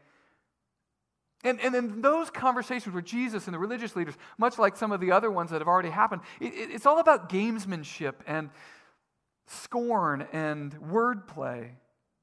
And, 1.43 1.59
and 1.59 1.75
in 1.75 2.01
those 2.01 2.29
conversations 2.29 2.95
with 2.95 3.03
Jesus 3.03 3.45
and 3.47 3.53
the 3.53 3.59
religious 3.59 3.95
leaders, 3.95 4.13
much 4.37 4.57
like 4.57 4.77
some 4.77 4.93
of 4.93 5.01
the 5.01 5.11
other 5.11 5.31
ones 5.31 5.49
that 5.49 5.59
have 5.59 5.67
already 5.67 5.89
happened, 5.89 6.21
it, 6.39 6.53
it's 6.53 6.85
all 6.85 6.99
about 6.99 7.29
gamesmanship 7.29 8.13
and 8.25 8.51
scorn 9.47 10.27
and 10.31 10.73
wordplay 10.81 11.71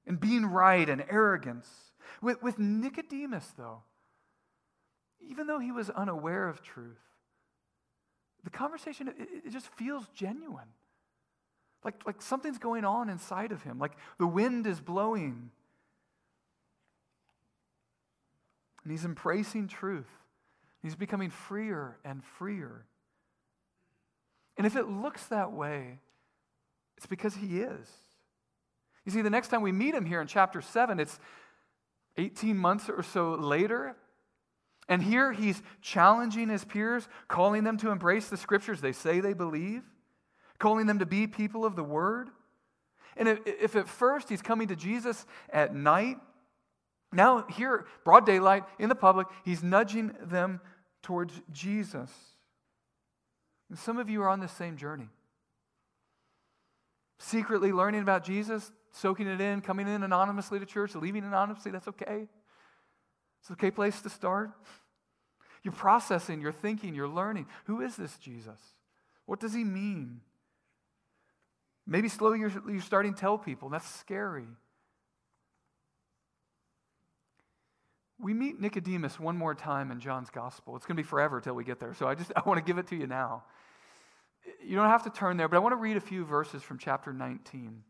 and 0.07 0.19
being 0.19 0.47
right 0.47 0.89
and 0.89 1.05
arrogance. 1.09 1.69
With, 2.23 2.43
with 2.43 2.59
Nicodemus, 2.59 3.53
though, 3.57 3.83
even 5.21 5.47
though 5.47 5.59
he 5.59 5.73
was 5.73 5.91
unaware 5.91 6.49
of 6.49 6.63
truth, 6.63 6.97
the 8.45 8.51
conversation, 8.51 9.09
it, 9.09 9.15
it 9.47 9.51
just 9.51 9.67
feels 9.77 10.09
genuine. 10.15 10.69
Like, 11.85 12.07
like 12.07 12.23
something's 12.23 12.59
going 12.59 12.85
on 12.85 13.09
inside 13.09 13.53
of 13.53 13.63
him, 13.63 13.79
like 13.79 13.93
the 14.19 14.27
wind 14.27 14.67
is 14.67 14.81
blowing. 14.81 15.51
And 18.83 18.93
he's 18.93 19.05
embracing 19.05 19.69
truth. 19.69 20.09
He's 20.83 20.95
becoming 20.95 21.31
freer 21.31 21.99
and 22.05 22.25
freer. 22.25 22.87
And 24.57 24.67
if 24.67 24.77
it 24.77 24.89
looks 24.89 25.27
that 25.27 25.53
way, 25.53 25.99
it's 26.99 27.07
because 27.07 27.37
he 27.37 27.61
is. 27.61 27.89
You 29.07 29.13
see, 29.13 29.23
the 29.23 29.31
next 29.31 29.49
time 29.49 29.63
we 29.63 29.71
meet 29.71 29.95
him 29.95 30.05
here 30.05 30.21
in 30.21 30.27
chapter 30.27 30.61
7, 30.61 30.99
it's 30.99 31.21
18 32.17 32.59
months 32.59 32.91
or 32.91 33.05
so 33.05 33.35
later. 33.35 33.95
And 34.89 35.01
here 35.01 35.33
he's 35.33 35.63
challenging 35.81 36.49
his 36.49 36.65
peers, 36.65 37.09
calling 37.29 37.63
them 37.63 37.77
to 37.79 37.91
embrace 37.91 38.29
the 38.29 38.37
scriptures 38.37 38.81
they 38.81 38.91
say 38.91 39.21
they 39.21 39.33
believe, 39.33 39.83
calling 40.59 40.87
them 40.87 40.99
to 40.99 41.07
be 41.07 41.29
people 41.29 41.65
of 41.65 41.77
the 41.77 41.85
word. 41.85 42.31
And 43.17 43.29
if, 43.47 43.77
at 43.77 43.89
first 43.89 44.29
he's 44.29 44.43
coming 44.43 44.67
to 44.69 44.77
Jesus 44.77 45.25
at 45.51 45.73
night, 45.73 46.17
now 47.13 47.47
here, 47.49 47.87
broad 48.05 48.27
daylight 48.27 48.65
in 48.81 48.89
the 48.89 48.97
public, 48.97 49.29
he's 49.45 49.63
nudging 49.63 50.17
them 50.21 50.61
towards 51.03 51.41
Jesus. 51.53 52.11
And 53.69 53.79
some 53.79 53.99
of 53.99 54.11
you 54.11 54.21
are 54.23 54.29
on 54.29 54.41
the 54.41 54.49
same 54.49 54.77
journey. 54.77 55.11
Secretly 57.19 57.73
learning 57.73 58.03
about 58.03 58.25
Jesus, 58.25 58.71
soaking 58.93 59.27
it 59.27 59.41
in, 59.41 59.61
coming 59.61 59.89
in 59.89 60.03
anonymously 60.03 60.59
to 60.59 60.67
church, 60.67 60.95
leaving 60.95 61.25
anonymously, 61.25 61.73
that's 61.73 61.89
okay. 61.89 62.29
It's 63.41 63.51
an 63.51 63.55
okay 63.55 63.71
place 63.71 64.01
to 64.03 64.11
start. 64.11 64.53
You're 65.63 65.73
processing, 65.73 66.41
you're 66.41 66.53
thinking, 66.53 66.95
you're 66.95 67.09
learning. 67.09 67.47
Who 67.65 67.81
is 67.81 67.97
this 67.97 68.17
Jesus? 68.19 68.61
What 69.27 69.41
does 69.41 69.53
he 69.53 69.65
mean? 69.65 70.21
Maybe 71.87 72.09
slowly 72.09 72.39
you're, 72.39 72.53
you're 72.69 72.81
starting 72.81 73.15
to 73.15 73.21
tell 73.21 73.39
people. 73.39 73.69
That's 73.69 73.89
scary. 73.89 74.47
We 78.21 78.35
meet 78.35 78.61
Nicodemus 78.61 79.19
one 79.19 79.37
more 79.37 79.55
time 79.55 79.91
in 79.91 80.01
John's 80.01 80.31
gospel. 80.31 80.77
It's 80.77 80.87
going 80.87 80.97
to 80.97 81.03
be 81.03 81.07
forever 81.07 81.41
till 81.41 81.55
we 81.55 81.65
get 81.65 81.79
there. 81.79 81.95
So 81.95 82.07
I 82.07 82.15
just 82.15 82.33
I 82.37 82.43
want 82.47 82.59
to 82.59 82.65
give 82.65 82.79
it 82.79 82.89
to 82.89 82.97
you 82.97 83.07
now. 83.07 83.45
You 84.65 84.77
don't 84.77 84.89
have 84.89 85.05
to 85.05 85.11
turn 85.11 85.37
there, 85.37 85.49
but 85.49 85.57
I 85.57 85.61
want 85.61 85.73
to 85.73 85.77
read 85.77 85.97
a 85.97 86.01
few 86.01 86.25
verses 86.25 86.63
from 86.63 86.79
chapter 86.79 87.13
19. 87.13 87.83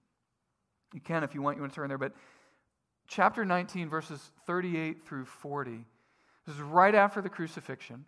You 0.95 1.01
can 1.01 1.23
if 1.23 1.35
you 1.35 1.43
want, 1.43 1.57
you 1.57 1.63
want 1.63 1.73
to 1.73 1.77
turn 1.77 1.89
there, 1.89 1.99
but 1.99 2.15
chapter 3.07 3.45
19, 3.45 3.89
verses 3.89 4.31
38 4.47 5.03
through 5.03 5.25
40. 5.25 5.85
This 6.47 6.55
is 6.55 6.61
right 6.63 6.95
after 6.95 7.21
the 7.21 7.29
crucifixion. 7.29 8.05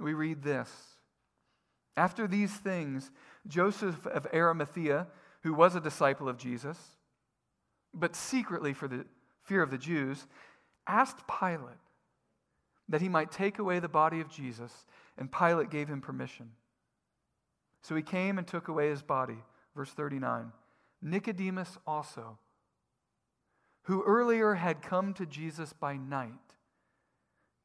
We 0.00 0.14
read 0.14 0.42
this. 0.42 0.70
After 1.96 2.26
these 2.26 2.52
things, 2.52 3.10
Joseph 3.46 4.06
of 4.06 4.26
Arimathea, 4.32 5.06
who 5.42 5.54
was 5.54 5.74
a 5.74 5.80
disciple 5.80 6.28
of 6.28 6.38
Jesus, 6.38 6.78
but 7.92 8.16
secretly 8.16 8.72
for 8.72 8.88
the 8.88 9.04
fear 9.42 9.62
of 9.62 9.70
the 9.70 9.78
Jews, 9.78 10.26
asked 10.86 11.22
Pilate 11.28 11.76
that 12.88 13.00
he 13.00 13.08
might 13.08 13.30
take 13.30 13.58
away 13.58 13.78
the 13.78 13.88
body 13.88 14.20
of 14.20 14.28
Jesus, 14.28 14.86
and 15.18 15.30
Pilate 15.30 15.70
gave 15.70 15.88
him 15.88 16.00
permission. 16.00 16.50
So 17.82 17.94
he 17.94 18.02
came 18.02 18.38
and 18.38 18.46
took 18.46 18.68
away 18.68 18.88
his 18.88 19.02
body. 19.02 19.38
Verse 19.74 19.90
39. 19.90 20.52
Nicodemus 21.02 21.76
also 21.86 22.38
who 23.84 24.02
earlier 24.04 24.54
had 24.54 24.82
come 24.82 25.12
to 25.14 25.26
Jesus 25.26 25.72
by 25.72 25.96
night, 25.96 26.32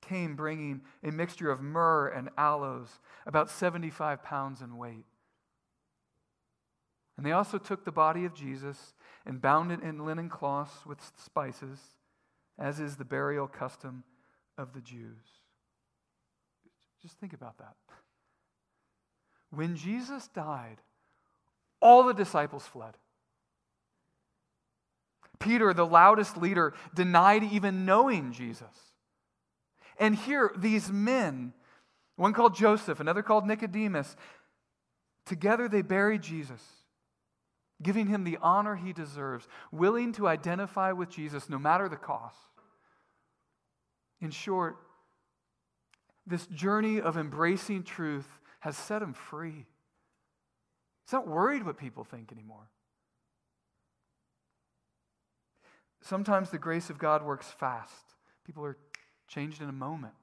came 0.02 0.36
bringing 0.36 0.82
a 1.04 1.12
mixture 1.12 1.50
of 1.50 1.62
myrrh 1.62 2.08
and 2.08 2.30
aloes, 2.38 3.00
about 3.26 3.50
75 3.50 4.24
pounds 4.24 4.62
in 4.62 4.78
weight. 4.78 5.06
And 7.16 7.26
they 7.26 7.32
also 7.32 7.58
took 7.58 7.84
the 7.84 7.92
body 7.92 8.26
of 8.26 8.34
Jesus 8.34 8.94
and 9.26 9.42
bound 9.42 9.72
it 9.72 9.82
in 9.82 10.06
linen 10.06 10.30
cloths 10.30 10.86
with 10.86 11.00
spices, 11.18 11.80
as 12.58 12.80
is 12.80 12.96
the 12.96 13.06
burial 13.06 13.48
custom 13.48 14.04
of 14.58 14.74
the 14.74 14.82
Jews. 14.82 15.39
Just 17.02 17.18
think 17.20 17.34
about 17.34 17.58
that. 17.58 17.76
When 19.52 19.76
Jesus 19.76 20.28
died, 20.28 20.78
all 21.82 22.04
the 22.04 22.14
disciples 22.14 22.66
fled. 22.66 22.96
Peter, 25.40 25.74
the 25.74 25.86
loudest 25.86 26.38
leader, 26.38 26.74
denied 26.94 27.44
even 27.44 27.86
knowing 27.86 28.34
Jesus. 28.34 28.66
And 29.98 30.16
here, 30.16 30.52
these 30.58 30.92
men, 30.92 31.54
one 32.18 32.34
called 32.34 32.56
Joseph, 32.56 33.00
another 33.00 33.24
called 33.24 33.48
Nicodemus, 33.48 34.16
together 35.26 35.70
they 35.70 35.82
buried 35.82 36.22
Jesus, 36.22 36.62
giving 37.82 38.08
him 38.08 38.26
the 38.26 38.38
honor 38.42 38.76
he 38.76 38.92
deserves, 38.92 39.48
willing 39.72 40.12
to 40.14 40.28
identify 40.28 40.92
with 40.92 41.10
Jesus 41.10 41.50
no 41.50 41.58
matter 41.58 41.88
the 41.88 41.96
cost. 41.96 42.36
In 44.22 44.32
short, 44.32 44.78
this 46.30 46.46
journey 46.48 47.02
of 47.02 47.18
embracing 47.18 47.84
truth 47.84 48.40
has 48.60 48.78
set 48.78 49.02
him 49.02 49.14
free. 49.14 49.66
He's 51.06 51.14
not 51.14 51.28
worried 51.28 51.66
what 51.66 51.78
people 51.78 52.04
think 52.04 52.32
anymore. 52.32 52.70
Sometimes 56.02 56.50
the 56.50 56.60
grace 56.60 56.90
of 56.90 57.00
God 57.00 57.24
works 57.26 57.48
fast. 57.48 58.16
People 58.46 58.64
are 58.64 58.78
changed 59.28 59.62
in 59.62 59.70
a 59.70 59.74
moment. 59.74 60.14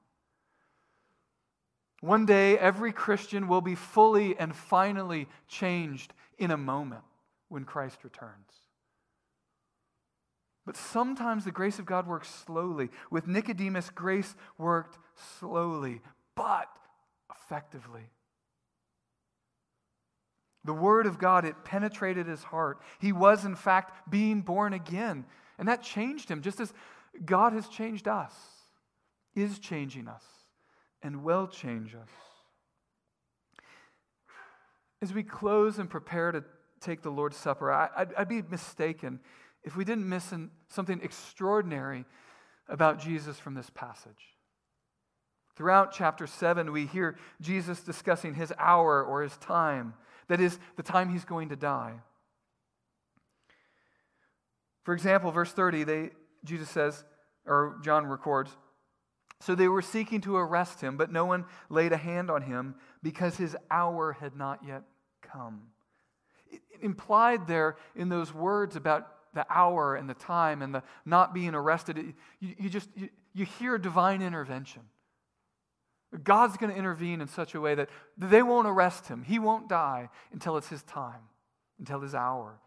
One 2.01 2.25
day, 2.25 2.57
every 2.57 2.93
Christian 2.93 3.47
will 3.47 3.61
be 3.61 3.75
fully 3.75 4.37
and 4.37 4.55
finally 4.55 5.27
changed 5.47 6.13
in 6.37 6.51
a 6.51 6.57
moment 6.57 7.03
when 7.49 7.65
Christ 7.65 8.03
returns. 8.03 8.66
But 10.67 10.75
sometimes 10.75 11.45
the 11.45 11.51
grace 11.51 11.79
of 11.79 11.85
God 11.85 12.07
works 12.07 12.29
slowly. 12.45 12.89
With 13.09 13.25
Nicodemus, 13.25 13.89
grace 13.89 14.35
worked 14.57 14.97
slowly, 15.39 16.01
but 16.35 16.67
effectively. 17.31 18.09
The 20.65 20.73
Word 20.73 21.05
of 21.05 21.19
God, 21.19 21.45
it 21.45 21.63
penetrated 21.63 22.27
his 22.27 22.43
heart. 22.43 22.81
He 22.99 23.13
was, 23.13 23.45
in 23.45 23.55
fact, 23.55 24.11
being 24.11 24.41
born 24.41 24.73
again. 24.73 25.23
And 25.57 25.69
that 25.69 25.83
changed 25.83 26.29
him, 26.29 26.41
just 26.41 26.59
as 26.59 26.73
God 27.25 27.53
has 27.53 27.69
changed 27.69 28.09
us, 28.09 28.33
is 29.35 29.59
changing 29.59 30.09
us, 30.09 30.23
and 31.01 31.23
will 31.23 31.47
change 31.47 31.95
us. 31.95 32.09
As 35.01 35.13
we 35.13 35.23
close 35.23 35.79
and 35.79 35.89
prepare 35.89 36.33
to 36.33 36.43
take 36.81 37.03
the 37.03 37.09
Lord's 37.09 37.37
Supper, 37.37 37.71
I, 37.71 38.05
would 38.19 38.27
be 38.27 38.41
mistaken 38.41 39.21
if 39.63 39.75
we 39.75 39.83
didn't 39.83 40.07
miss 40.07 40.31
an, 40.31 40.51
something 40.69 40.99
extraordinary 41.01 42.05
about 42.69 42.99
Jesus 42.99 43.39
from 43.39 43.53
this 43.53 43.69
passage. 43.69 44.35
Throughout 45.55 45.91
chapter 45.91 46.27
7, 46.27 46.71
we 46.71 46.85
hear 46.85 47.17
Jesus 47.41 47.81
discussing 47.81 48.35
his 48.35 48.53
hour 48.59 49.03
or 49.03 49.23
his 49.23 49.35
time, 49.37 49.95
that 50.27 50.39
is, 50.39 50.59
the 50.75 50.83
time 50.83 51.09
he's 51.09 51.25
going 51.25 51.49
to 51.49 51.55
die. 51.55 51.93
For 54.83 54.93
example, 54.93 55.31
verse 55.31 55.51
30, 55.51 55.83
they, 55.83 56.09
Jesus 56.45 56.69
says, 56.69 57.03
or 57.45 57.77
John 57.83 58.05
records, 58.05 58.51
so 59.39 59.55
they 59.55 59.67
were 59.67 59.81
seeking 59.81 60.21
to 60.21 60.37
arrest 60.37 60.81
him, 60.81 60.97
but 60.97 61.11
no 61.11 61.25
one 61.25 61.45
laid 61.69 61.91
a 61.91 61.97
hand 61.97 62.29
on 62.29 62.43
him 62.43 62.75
because 63.03 63.37
his 63.37 63.55
hour 63.69 64.13
had 64.13 64.35
not 64.35 64.61
yet 64.65 64.83
come. 65.21 65.63
It, 66.49 66.61
implied 66.81 67.47
there 67.47 67.77
in 67.95 68.09
those 68.09 68.33
words 68.33 68.75
about 68.75 69.07
the 69.37 69.45
hour 69.49 69.95
and 69.95 70.09
the 70.09 70.13
time 70.13 70.61
and 70.61 70.73
the 70.73 70.83
not 71.05 71.33
being 71.33 71.55
arrested, 71.55 71.97
you, 72.39 72.55
you 72.57 72.69
just 72.69 72.89
you, 72.95 73.09
you 73.33 73.45
hear 73.45 73.77
divine 73.77 74.21
intervention. 74.21 74.81
God's 76.23 76.57
going 76.57 76.71
to 76.71 76.77
intervene 76.77 77.21
in 77.21 77.27
such 77.27 77.53
a 77.53 77.61
way 77.61 77.75
that 77.75 77.89
they 78.17 78.41
won't 78.41 78.67
arrest 78.67 79.07
him. 79.07 79.23
He 79.23 79.39
won't 79.39 79.67
die 79.67 80.09
until 80.31 80.57
it's 80.57 80.69
his 80.69 80.81
time, 80.83 81.21
until 81.79 81.99
his 81.99 82.15
hour. 82.15 82.59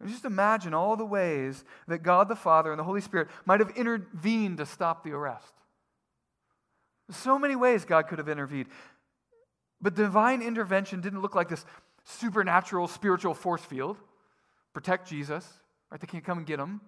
And 0.00 0.08
just 0.08 0.24
imagine 0.24 0.74
all 0.74 0.96
the 0.96 1.04
ways 1.04 1.64
that 1.88 2.04
God 2.04 2.28
the 2.28 2.36
Father 2.36 2.70
and 2.70 2.78
the 2.78 2.84
Holy 2.84 3.00
Spirit 3.00 3.28
might 3.44 3.60
have 3.60 3.70
intervened 3.70 4.58
to 4.58 4.66
stop 4.66 5.02
the 5.02 5.12
arrest. 5.12 5.52
So 7.10 7.38
many 7.38 7.56
ways 7.56 7.84
God 7.84 8.06
could 8.06 8.18
have 8.18 8.28
intervened. 8.28 8.68
But 9.80 9.94
divine 9.94 10.40
intervention 10.40 11.00
didn't 11.00 11.22
look 11.22 11.34
like 11.34 11.48
this 11.48 11.64
supernatural 12.04 12.86
spiritual 12.86 13.34
force 13.34 13.62
field. 13.62 13.96
Protect 14.72 15.08
Jesus, 15.08 15.46
right? 15.90 16.00
They 16.00 16.06
can't 16.06 16.24
come 16.24 16.38
and 16.38 16.46
get 16.46 16.58
him. 16.60 16.80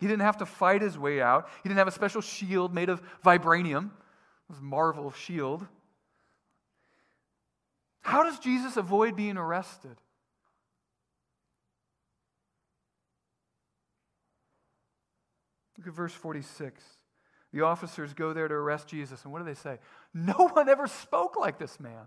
He 0.00 0.06
didn't 0.06 0.22
have 0.22 0.38
to 0.38 0.46
fight 0.46 0.82
his 0.82 0.98
way 0.98 1.20
out. 1.20 1.48
He 1.62 1.68
didn't 1.68 1.78
have 1.78 1.88
a 1.88 1.92
special 1.92 2.20
shield 2.20 2.74
made 2.74 2.88
of 2.88 3.00
vibranium, 3.24 3.90
this 4.50 4.60
marvel 4.60 5.12
shield. 5.12 5.66
How 8.00 8.24
does 8.24 8.38
Jesus 8.40 8.76
avoid 8.76 9.14
being 9.14 9.36
arrested? 9.36 9.96
Look 15.78 15.86
at 15.86 15.94
verse 15.94 16.12
46. 16.12 16.82
The 17.52 17.62
officers 17.62 18.14
go 18.14 18.32
there 18.32 18.48
to 18.48 18.54
arrest 18.54 18.88
Jesus, 18.88 19.22
and 19.24 19.32
what 19.32 19.40
do 19.40 19.44
they 19.44 19.54
say? 19.54 19.78
No 20.14 20.48
one 20.52 20.68
ever 20.68 20.86
spoke 20.86 21.36
like 21.36 21.58
this 21.58 21.78
man. 21.78 22.06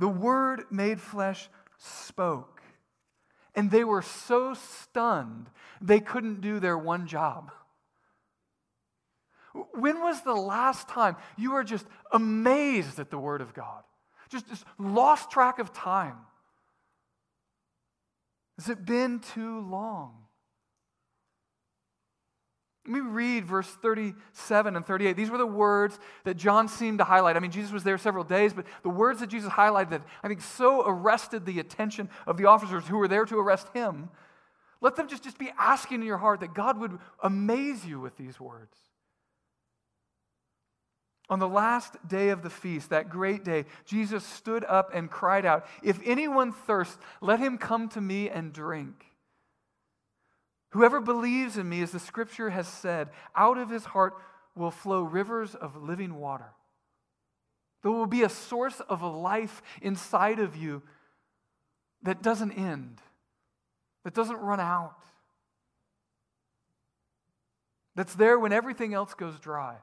The 0.00 0.08
Word 0.08 0.64
made 0.70 0.98
flesh 0.98 1.50
spoke, 1.76 2.62
and 3.54 3.70
they 3.70 3.84
were 3.84 4.00
so 4.00 4.54
stunned 4.54 5.50
they 5.82 6.00
couldn't 6.00 6.40
do 6.40 6.58
their 6.58 6.78
one 6.78 7.06
job. 7.06 7.52
When 9.74 10.00
was 10.00 10.22
the 10.22 10.34
last 10.34 10.88
time 10.88 11.16
you 11.36 11.52
were 11.52 11.64
just 11.64 11.84
amazed 12.12 12.98
at 12.98 13.10
the 13.10 13.18
Word 13.18 13.42
of 13.42 13.52
God? 13.52 13.82
Just, 14.30 14.48
just 14.48 14.64
lost 14.78 15.30
track 15.30 15.58
of 15.58 15.70
time? 15.74 16.16
Has 18.58 18.70
it 18.70 18.86
been 18.86 19.18
too 19.18 19.60
long? 19.60 20.14
Let 22.90 23.04
me 23.04 23.08
read 23.08 23.44
verse 23.44 23.68
37 23.68 24.74
and 24.74 24.84
38. 24.84 25.16
These 25.16 25.30
were 25.30 25.38
the 25.38 25.46
words 25.46 25.96
that 26.24 26.36
John 26.36 26.66
seemed 26.66 26.98
to 26.98 27.04
highlight. 27.04 27.36
I 27.36 27.38
mean, 27.38 27.52
Jesus 27.52 27.70
was 27.70 27.84
there 27.84 27.96
several 27.98 28.24
days, 28.24 28.52
but 28.52 28.66
the 28.82 28.88
words 28.88 29.20
that 29.20 29.28
Jesus 29.28 29.52
highlighted 29.52 29.90
that 29.90 30.02
I 30.24 30.26
think 30.26 30.40
so 30.40 30.82
arrested 30.84 31.46
the 31.46 31.60
attention 31.60 32.10
of 32.26 32.36
the 32.36 32.46
officers 32.46 32.88
who 32.88 32.96
were 32.96 33.06
there 33.06 33.24
to 33.26 33.38
arrest 33.38 33.68
him. 33.74 34.10
Let 34.80 34.96
them 34.96 35.06
just, 35.06 35.22
just 35.22 35.38
be 35.38 35.52
asking 35.56 36.00
in 36.00 36.06
your 36.06 36.18
heart 36.18 36.40
that 36.40 36.52
God 36.52 36.80
would 36.80 36.98
amaze 37.22 37.86
you 37.86 38.00
with 38.00 38.16
these 38.16 38.40
words. 38.40 38.76
On 41.28 41.38
the 41.38 41.48
last 41.48 41.94
day 42.08 42.30
of 42.30 42.42
the 42.42 42.50
feast, 42.50 42.90
that 42.90 43.08
great 43.08 43.44
day, 43.44 43.66
Jesus 43.84 44.24
stood 44.24 44.64
up 44.64 44.90
and 44.92 45.08
cried 45.08 45.46
out, 45.46 45.64
If 45.84 46.00
anyone 46.04 46.50
thirsts, 46.50 46.98
let 47.20 47.38
him 47.38 47.56
come 47.56 47.88
to 47.90 48.00
me 48.00 48.28
and 48.28 48.52
drink. 48.52 49.09
Whoever 50.70 51.00
believes 51.00 51.56
in 51.56 51.68
me, 51.68 51.82
as 51.82 51.90
the 51.90 51.98
scripture 51.98 52.50
has 52.50 52.68
said, 52.68 53.10
out 53.34 53.58
of 53.58 53.70
his 53.70 53.84
heart 53.86 54.14
will 54.54 54.70
flow 54.70 55.02
rivers 55.02 55.54
of 55.54 55.76
living 55.76 56.14
water. 56.14 56.52
There 57.82 57.90
will 57.90 58.06
be 58.06 58.22
a 58.22 58.28
source 58.28 58.80
of 58.88 59.02
life 59.02 59.62
inside 59.82 60.38
of 60.38 60.56
you 60.56 60.82
that 62.02 62.22
doesn't 62.22 62.52
end, 62.52 63.00
that 64.04 64.14
doesn't 64.14 64.36
run 64.36 64.60
out, 64.60 64.96
that's 67.96 68.14
there 68.14 68.38
when 68.38 68.52
everything 68.52 68.94
else 68.94 69.14
goes 69.14 69.38
dry. 69.40 69.76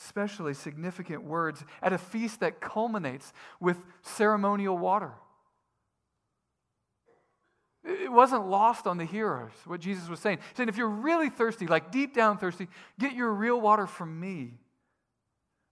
Especially 0.00 0.54
significant 0.54 1.24
words 1.24 1.64
at 1.82 1.92
a 1.92 1.98
feast 1.98 2.40
that 2.40 2.60
culminates 2.60 3.32
with 3.60 3.76
ceremonial 4.02 4.78
water. 4.78 5.12
It 7.88 8.12
wasn't 8.12 8.46
lost 8.48 8.86
on 8.86 8.98
the 8.98 9.06
hearers, 9.06 9.52
what 9.64 9.80
Jesus 9.80 10.10
was 10.10 10.20
saying. 10.20 10.38
He's 10.50 10.56
saying, 10.58 10.68
if 10.68 10.76
you're 10.76 10.88
really 10.88 11.30
thirsty, 11.30 11.66
like 11.66 11.90
deep 11.90 12.14
down 12.14 12.36
thirsty, 12.36 12.68
get 12.98 13.14
your 13.14 13.32
real 13.32 13.58
water 13.58 13.86
from 13.86 14.20
me. 14.20 14.58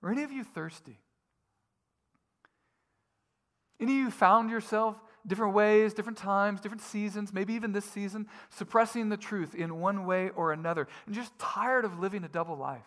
Are 0.02 0.10
any 0.10 0.22
of 0.22 0.32
you 0.32 0.42
thirsty? 0.42 0.98
Any 3.78 3.92
of 3.92 3.98
you 3.98 4.10
found 4.10 4.48
yourself 4.48 4.98
different 5.26 5.52
ways, 5.52 5.92
different 5.92 6.16
times, 6.16 6.62
different 6.62 6.80
seasons, 6.80 7.34
maybe 7.34 7.52
even 7.52 7.72
this 7.72 7.84
season, 7.84 8.28
suppressing 8.48 9.10
the 9.10 9.18
truth 9.18 9.54
in 9.54 9.78
one 9.78 10.06
way 10.06 10.30
or 10.30 10.52
another, 10.52 10.88
and 11.04 11.14
just 11.14 11.38
tired 11.38 11.84
of 11.84 11.98
living 11.98 12.24
a 12.24 12.28
double 12.28 12.56
life? 12.56 12.80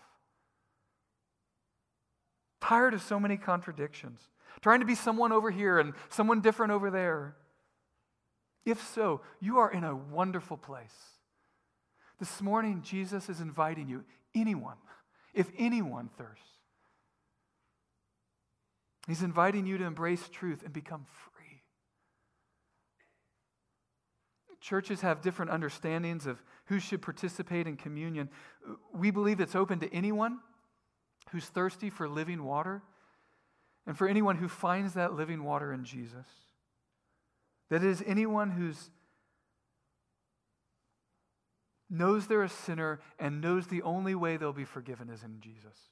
Tired 2.62 2.96
of 2.96 3.04
so 3.04 3.20
many 3.20 3.38
contradictions, 3.38 4.22
trying 4.62 4.80
to 4.80 4.88
be 4.88 4.96
someone 4.96 5.32
over 5.32 5.52
here 5.52 5.78
and 5.78 5.94
someone 6.10 6.42
different 6.42 6.72
over 6.72 6.89
there. 6.89 7.36
If 8.65 8.86
so, 8.93 9.22
you 9.39 9.58
are 9.58 9.72
in 9.72 9.84
a 9.84 9.95
wonderful 9.95 10.58
place. 10.58 10.95
This 12.19 12.41
morning, 12.41 12.82
Jesus 12.84 13.30
is 13.30 13.39
inviting 13.39 13.88
you, 13.88 14.04
anyone, 14.36 14.78
if 15.34 15.50
anyone 15.58 16.10
thirsts, 16.17 16.45
He's 19.08 19.24
inviting 19.24 19.65
you 19.65 19.80
to 19.80 19.86
embrace 19.86 20.30
truth 20.30 20.62
and 20.63 20.72
become 20.72 21.04
free. 21.04 21.63
Churches 24.62 25.02
have 25.02 25.22
different 25.22 25.50
understandings 25.50 26.28
of 26.28 26.43
who 26.65 26.80
should 26.80 27.02
participate 27.02 27.65
in 27.65 27.76
communion. 27.76 28.30
We 28.93 29.10
believe 29.10 29.39
it's 29.39 29.56
open 29.56 29.80
to 29.80 29.91
anyone 29.91 30.39
who's 31.32 31.45
thirsty 31.45 31.89
for 31.89 32.08
living 32.08 32.43
water 32.43 32.84
and 33.88 33.98
for 33.98 34.08
anyone 34.08 34.36
who 34.36 34.48
finds 34.48 34.93
that 34.93 35.13
living 35.13 35.43
water 35.43 35.74
in 35.74 35.86
Jesus. 35.86 36.28
That 37.69 37.84
is, 37.84 38.03
anyone 38.05 38.51
who's 38.51 38.89
knows 41.89 42.27
they're 42.27 42.43
a 42.43 42.49
sinner 42.49 42.99
and 43.19 43.41
knows 43.41 43.67
the 43.67 43.82
only 43.82 44.15
way 44.15 44.38
they'll 44.38 44.53
be 44.53 44.65
forgiven 44.65 45.10
is 45.10 45.23
in 45.23 45.39
Jesus. 45.39 45.89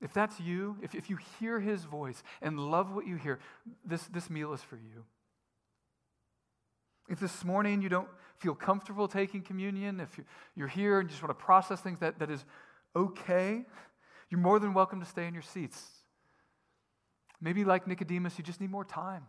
If 0.00 0.12
that's 0.12 0.38
you, 0.40 0.76
if, 0.82 0.94
if 0.94 1.10
you 1.10 1.18
hear 1.38 1.60
his 1.60 1.84
voice 1.84 2.22
and 2.40 2.58
love 2.58 2.92
what 2.92 3.06
you 3.06 3.16
hear, 3.16 3.38
this, 3.84 4.02
this 4.04 4.30
meal 4.30 4.52
is 4.52 4.62
for 4.62 4.76
you. 4.76 5.04
If 7.08 7.20
this 7.20 7.44
morning 7.44 7.82
you 7.82 7.88
don't 7.88 8.08
feel 8.36 8.54
comfortable 8.54 9.08
taking 9.08 9.40
communion, 9.40 9.98
if 9.98 10.20
you're 10.54 10.68
here 10.68 11.00
and 11.00 11.08
you 11.08 11.10
just 11.10 11.22
want 11.22 11.36
to 11.36 11.44
process 11.44 11.80
things, 11.80 11.98
that, 12.00 12.18
that 12.18 12.30
is 12.30 12.44
okay. 12.94 13.64
You're 14.30 14.40
more 14.40 14.58
than 14.60 14.74
welcome 14.74 15.00
to 15.00 15.06
stay 15.06 15.26
in 15.26 15.32
your 15.32 15.42
seats. 15.42 15.82
Maybe, 17.40 17.64
like 17.64 17.86
Nicodemus, 17.86 18.36
you 18.36 18.44
just 18.44 18.60
need 18.60 18.70
more 18.70 18.84
time. 18.84 19.24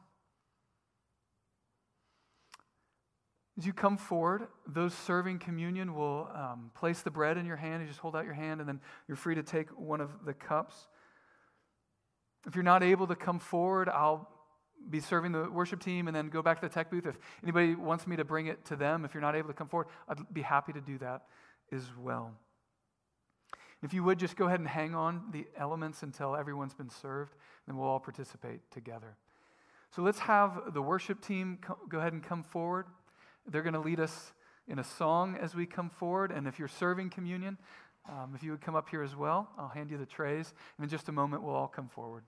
As 3.60 3.66
you 3.66 3.74
come 3.74 3.98
forward, 3.98 4.48
those 4.66 4.94
serving 4.94 5.40
communion 5.40 5.94
will 5.94 6.30
um, 6.34 6.72
place 6.76 7.02
the 7.02 7.12
bread 7.12 7.38
in 7.38 7.46
your 7.46 7.58
hand. 7.58 7.82
You 7.82 7.90
just 7.90 8.00
hold 8.00 8.16
out 8.16 8.24
your 8.24 8.34
hand, 8.34 8.62
and 8.62 8.70
then 8.70 8.80
you're 9.06 9.18
free 9.18 9.36
to 9.36 9.44
take 9.44 9.68
one 9.72 10.00
of 10.00 10.24
the 10.26 10.34
cups. 10.34 10.88
If 12.48 12.56
you're 12.56 12.64
not 12.64 12.84
able 12.84 13.06
to 13.08 13.18
come 13.18 13.38
forward, 13.38 13.90
I'll 13.90 14.30
be 14.90 15.02
serving 15.02 15.34
the 15.34 15.50
worship 15.52 15.82
team 15.82 16.08
and 16.08 16.16
then 16.16 16.30
go 16.30 16.42
back 16.42 16.62
to 16.62 16.70
the 16.70 16.74
tech 16.74 16.90
booth. 16.90 17.06
If 17.06 17.18
anybody 17.44 17.76
wants 17.76 18.08
me 18.08 18.16
to 18.16 18.24
bring 18.24 18.48
it 18.48 18.64
to 18.68 18.78
them, 18.78 19.04
if 19.04 19.14
you're 19.14 19.20
not 19.20 19.36
able 19.36 19.50
to 19.50 19.54
come 19.54 19.68
forward, 19.68 19.88
I'd 20.08 20.34
be 20.34 20.42
happy 20.42 20.72
to 20.72 20.80
do 20.80 20.98
that 21.00 21.24
as 21.74 21.84
well. 22.00 22.32
If 23.84 23.94
you 23.94 24.06
would 24.06 24.20
just 24.20 24.38
go 24.38 24.46
ahead 24.46 24.62
and 24.62 24.70
hang 24.70 24.96
on 24.96 25.24
the 25.34 25.46
elements 25.58 26.02
until 26.02 26.34
everyone's 26.34 26.74
been 26.74 26.90
served, 26.90 27.34
then 27.68 27.76
we'll 27.76 27.90
all 27.90 28.00
participate 28.00 28.62
together. 28.72 29.18
So 29.92 30.02
let's 30.02 30.20
have 30.20 30.74
the 30.74 30.82
worship 30.82 31.20
team 31.20 31.58
go 31.90 32.00
ahead 32.00 32.14
and 32.14 32.24
come 32.24 32.42
forward. 32.42 32.86
They're 33.50 33.64
going 33.64 33.74
to 33.74 33.80
lead 33.80 34.00
us 34.00 34.34
in 34.68 34.80
a 34.80 34.84
song 34.84 35.38
as 35.42 35.56
we 35.56 35.66
come 35.66 35.90
forward. 35.90 36.32
And 36.32 36.48
if 36.48 36.60
you're 36.60 36.68
serving 36.68 37.10
communion, 37.10 37.58
um, 38.08 38.34
if 38.36 38.44
you 38.44 38.52
would 38.52 38.62
come 38.62 38.76
up 38.76 38.90
here 38.90 39.02
as 39.02 39.16
well, 39.16 39.50
I'll 39.58 39.70
hand 39.70 39.90
you 39.90 39.98
the 39.98 40.06
trays. 40.06 40.54
And 40.78 40.84
in 40.84 40.90
just 40.90 41.10
a 41.10 41.12
moment, 41.12 41.44
we'll 41.44 41.56
all 41.56 41.68
come 41.68 41.88
forward. 41.88 42.24